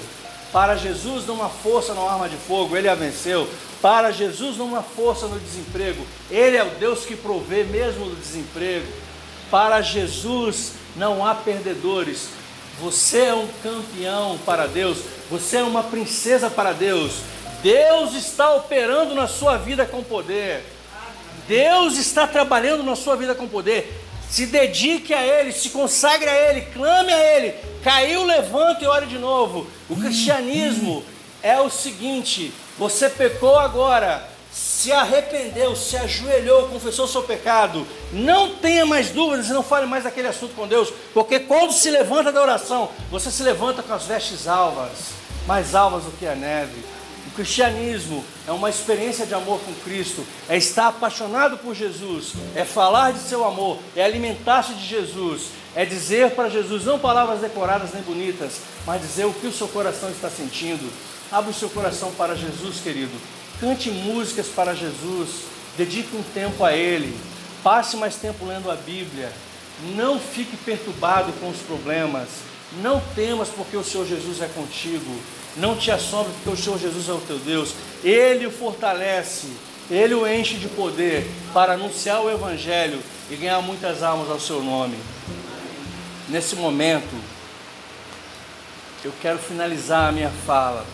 Para 0.53 0.77
Jesus 0.77 1.27
não 1.27 1.43
há 1.45 1.49
força 1.49 1.93
na 1.95 2.01
arma 2.01 2.29
de 2.29 2.37
fogo, 2.37 2.77
ele 2.77 2.89
a 2.89 2.95
venceu. 2.95 3.49
Para 3.83 4.11
Jesus 4.13 4.57
não 4.57 4.75
há 4.75 4.83
força 4.83 5.27
no 5.27 5.39
desemprego, 5.39 6.07
ele 6.31 6.57
é 6.57 6.65
o 6.65 6.71
Deus 6.77 7.05
que 7.05 7.17
provê 7.17 7.65
mesmo 7.65 8.07
do 8.07 8.17
desemprego. 8.17 8.87
Para 9.51 9.83
Jesus 9.83 10.73
não 10.97 11.27
há 11.27 11.35
perdedores. 11.35 12.29
Você 12.81 13.21
é 13.21 13.35
um 13.35 13.49
campeão 13.63 14.39
para 14.45 14.67
Deus, 14.67 14.99
você 15.31 15.59
é 15.59 15.63
uma 15.63 15.83
princesa 15.83 16.51
para 16.51 16.73
Deus. 16.73 17.13
Deus 17.63 18.15
está 18.15 18.55
operando 18.55 19.15
na 19.15 19.27
sua 19.27 19.57
vida 19.57 19.87
com 19.87 20.03
poder. 20.03 20.65
Deus 21.47 21.97
está 21.97 22.27
trabalhando 22.27 22.83
na 22.83 22.97
sua 22.97 23.17
vida 23.17 23.35
com 23.35 23.47
poder. 23.47 24.03
Se 24.29 24.47
dedique 24.47 25.15
a 25.15 25.25
Ele, 25.25 25.53
se 25.53 25.71
consagre 25.71 26.29
a 26.29 26.51
Ele, 26.51 26.63
clame 26.73 27.13
a 27.13 27.37
Ele. 27.37 27.55
Caiu, 27.83 28.25
levanta 28.25 28.83
e 28.83 28.87
ore 28.87 29.07
de 29.07 29.19
novo. 29.19 29.67
O 29.89 29.97
cristianismo 29.97 31.05
é 31.43 31.61
o 31.61 31.71
seguinte: 31.71 32.53
você 32.77 33.09
pecou 33.09 33.59
agora, 33.59 34.27
se 34.75 34.91
arrependeu, 34.91 35.77
se 35.77 35.97
ajoelhou, 35.97 36.69
confessou 36.69 37.07
seu 37.07 37.23
pecado, 37.23 37.87
não 38.13 38.57
tenha 38.57 38.85
mais 38.85 39.11
dúvidas 39.11 39.47
e 39.47 39.53
não 39.53 39.63
fale 39.63 39.87
mais 39.87 40.03
daquele 40.03 40.27
assunto 40.27 40.53
com 40.55 40.67
Deus, 40.67 40.93
porque 41.15 41.39
quando 41.39 41.73
se 41.73 41.89
levanta 41.91 42.33
da 42.33 42.43
oração, 42.43 42.91
você 43.09 43.31
se 43.31 43.45
levanta 43.45 43.85
com 43.85 43.95
as 43.95 44.05
vestes 44.05 44.49
alvas, 44.49 45.13
mais 45.47 45.77
alvas 45.77 46.03
do 46.03 46.11
que 46.19 46.27
a 46.27 46.35
neve. 46.35 46.83
cristianismo 47.37 48.25
é 48.49 48.53
uma 48.53 48.69
experiência 48.69 49.25
de 49.25 49.33
amor 49.33 49.61
com 49.61 49.73
Cristo, 49.85 50.27
é 50.49 50.57
estar 50.57 50.89
apaixonado 50.89 51.57
por 51.59 51.73
Jesus, 51.73 52.33
é 52.57 52.65
falar 52.65 53.13
de 53.13 53.21
seu 53.21 53.45
amor, 53.45 53.79
é 53.95 54.05
alimentar-se 54.05 54.75
de 54.75 54.85
Jesus, 54.85 55.51
é 55.77 55.85
dizer 55.85 56.33
para 56.33 56.51
Jesus 56.51 56.85
não 56.85 56.99
palavras 56.99 57.41
decoradas 57.41 57.95
nem 57.95 58.03
bonitas, 58.03 58.55
mas 58.85 59.01
dizer 59.01 59.25
o 59.25 59.33
que 59.33 59.47
o 59.47 59.53
seu 59.53 59.69
coração 59.69 60.11
está 60.11 60.29
sentindo. 60.29 60.93
Abra 61.31 61.51
o 61.51 61.55
seu 61.55 61.71
coração 61.71 62.13
para 62.13 62.35
Jesus, 62.35 62.81
querido. 62.81 63.44
Cante 63.61 63.91
músicas 63.91 64.47
para 64.49 64.75
Jesus, 64.75 65.45
dedique 65.77 66.17
um 66.17 66.23
tempo 66.23 66.65
a 66.65 66.73
Ele, 66.73 67.17
passe 67.63 67.97
mais 67.97 68.17
tempo 68.17 68.45
lendo 68.45 68.71
a 68.71 68.75
Bíblia. 68.75 69.33
Não 69.95 70.19
fique 70.19 70.57
perturbado 70.57 71.33
com 71.35 71.49
os 71.49 71.59
problemas. 71.59 72.29
Não 72.83 73.01
temas 73.15 73.49
porque 73.49 73.77
o 73.77 73.85
Senhor 73.85 74.07
Jesus 74.07 74.41
é 74.43 74.49
contigo. 74.49 75.21
Não 75.57 75.77
te 75.77 75.91
assombre 75.91 76.33
porque 76.33 76.51
o 76.51 76.63
Senhor 76.63 76.79
Jesus 76.79 77.09
é 77.09 77.13
o 77.13 77.21
teu 77.21 77.39
Deus. 77.39 77.75
Ele 78.03 78.47
o 78.47 78.51
fortalece, 78.51 79.49
ele 79.91 80.15
o 80.15 80.27
enche 80.27 80.55
de 80.55 80.69
poder 80.69 81.27
para 81.53 81.75
anunciar 81.75 82.23
o 82.23 82.31
Evangelho 82.31 83.01
e 83.31 83.37
ganhar 83.37 83.61
muitas 83.61 84.03
almas 84.03 84.31
ao 84.31 84.41
seu 84.41 84.63
nome. 84.63 84.97
Nesse 86.29 86.57
momento, 86.57 87.15
eu 89.05 89.13
quero 89.21 89.39
finalizar 89.39 90.09
a 90.09 90.13
minha 90.13 90.31
fala. 90.31 90.85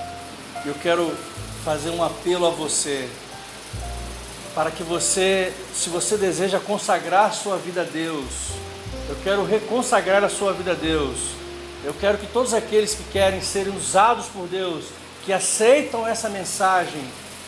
Eu 0.66 0.74
quero 0.74 1.16
fazer 1.64 1.90
um 1.90 2.02
apelo 2.02 2.46
a 2.46 2.50
você 2.50 3.08
para 4.54 4.70
que 4.70 4.82
você, 4.82 5.52
se 5.74 5.88
você 5.88 6.16
deseja 6.16 6.58
consagrar 6.58 7.32
sua 7.32 7.56
vida 7.56 7.82
a 7.82 7.84
Deus, 7.84 8.24
eu 9.08 9.16
quero 9.22 9.44
reconsagrar 9.44 10.24
a 10.24 10.28
sua 10.28 10.52
vida 10.52 10.72
a 10.72 10.74
Deus. 10.74 11.18
Eu 11.84 11.94
quero 11.94 12.18
que 12.18 12.26
todos 12.26 12.52
aqueles 12.52 12.94
que 12.94 13.04
querem 13.04 13.40
serem 13.40 13.74
usados 13.74 14.26
por 14.26 14.46
Deus, 14.48 14.86
que 15.24 15.32
aceitam 15.32 16.06
essa 16.06 16.28
mensagem, 16.28 17.02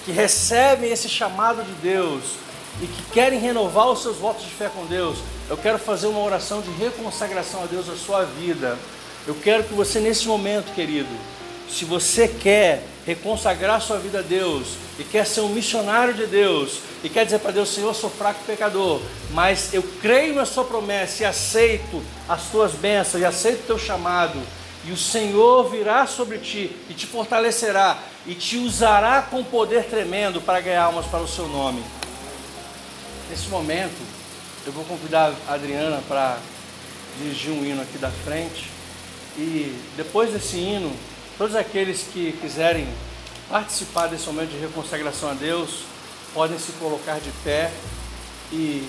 que 0.05 0.13
recebem 0.13 0.91
esse 0.91 1.09
chamado 1.09 1.63
de 1.63 1.73
Deus 1.83 2.23
e 2.81 2.87
que 2.87 3.03
querem 3.13 3.39
renovar 3.39 3.89
os 3.89 4.01
seus 4.03 4.17
votos 4.17 4.45
de 4.45 4.51
fé 4.51 4.71
com 4.75 4.87
Deus, 4.87 5.19
eu 5.51 5.57
quero 5.57 5.79
fazer 5.79 6.07
uma 6.07 6.21
oração 6.21 6.61
de 6.61 6.71
reconsagração 6.71 7.63
a 7.63 7.67
Deus 7.67 7.89
a 7.89 7.97
sua 7.97 8.25
vida. 8.25 8.79
Eu 9.27 9.35
quero 9.35 9.65
que 9.65 9.75
você, 9.75 10.01
nesse 10.01 10.27
momento, 10.27 10.73
querido, 10.73 11.11
se 11.69 11.85
você 11.85 12.27
quer 12.27 12.85
reconsagrar 13.07 13.81
sua 13.81 13.99
vida 13.99 14.21
a 14.21 14.23
Deus 14.23 14.77
e 14.99 15.05
quer 15.05 15.27
ser 15.27 15.41
um 15.41 15.49
missionário 15.49 16.15
de 16.15 16.27
Deus 16.27 16.81
e 17.03 17.09
quer 17.09 17.25
dizer 17.25 17.41
para 17.41 17.51
Deus, 17.51 17.69
Senhor, 17.69 17.89
eu 17.89 17.95
sou 17.95 18.11
fraco 18.11 18.45
pecador, 18.47 19.01
mas 19.33 19.75
eu 19.75 19.83
creio 20.01 20.35
na 20.35 20.47
sua 20.47 20.65
promessa 20.65 21.23
e 21.23 21.27
aceito 21.27 22.03
as 22.29 22.45
tuas 22.45 22.73
bênçãos 22.73 23.21
e 23.21 23.25
aceito 23.25 23.61
o 23.61 23.67
teu 23.67 23.79
chamado, 23.79 24.41
e 24.85 24.93
o 24.93 24.97
Senhor 24.97 25.69
virá 25.71 26.07
sobre 26.07 26.39
ti 26.39 26.75
e 26.89 26.95
te 26.95 27.07
fortalecerá 27.07 27.99
e 28.27 28.35
te 28.35 28.57
usará 28.57 29.23
com 29.23 29.43
poder 29.43 29.85
tremendo 29.85 30.41
para 30.41 30.61
ganhar 30.61 30.85
almas 30.85 31.07
para 31.07 31.21
o 31.21 31.29
seu 31.29 31.49
nome. 31.49 31.83
Nesse 33.31 33.49
momento, 33.49 34.01
eu 34.67 34.73
vou 34.73 34.85
convidar 34.85 35.33
a 35.49 35.55
Adriana 35.55 36.03
para 36.07 36.39
dirigir 37.19 37.51
um 37.51 37.65
hino 37.65 37.83
aqui 37.83 37.99
da 37.99 38.11
frente. 38.11 38.71
E 39.37 39.77
depois 39.97 40.31
desse 40.31 40.57
hino, 40.57 40.93
todos 41.39 41.57
aqueles 41.57 42.05
que 42.13 42.33
quiserem 42.41 42.87
participar 43.49 44.07
desse 44.07 44.27
momento 44.27 44.51
de 44.51 44.59
reconsagração 44.59 45.31
a 45.31 45.35
Deus, 45.35 45.85
podem 46.33 46.59
se 46.59 46.73
colocar 46.73 47.21
de 47.21 47.31
pé 47.45 47.71
e 48.51 48.89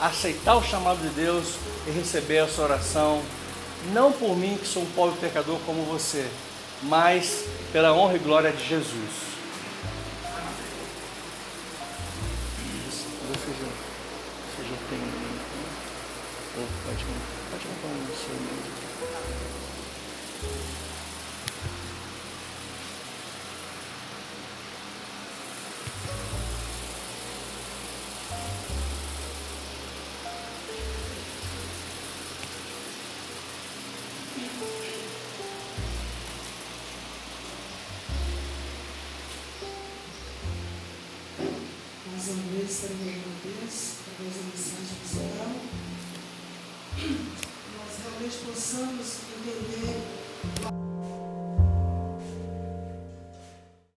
aceitar 0.00 0.56
o 0.56 0.62
chamado 0.62 1.00
de 1.00 1.08
Deus 1.10 1.54
e 1.86 1.90
receber 1.90 2.36
essa 2.36 2.62
oração, 2.62 3.22
não 3.92 4.12
por 4.12 4.36
mim 4.36 4.56
que 4.60 4.66
sou 4.66 4.82
um 4.82 4.90
pobre 4.92 5.18
pecador 5.20 5.58
como 5.66 5.82
você, 5.84 6.28
mas 6.82 7.44
pela 7.72 7.92
honra 7.92 8.16
e 8.16 8.18
glória 8.18 8.52
de 8.52 8.68
Jesus. 8.68 9.34
possamos 17.54 18.08
entender 18.32 18.74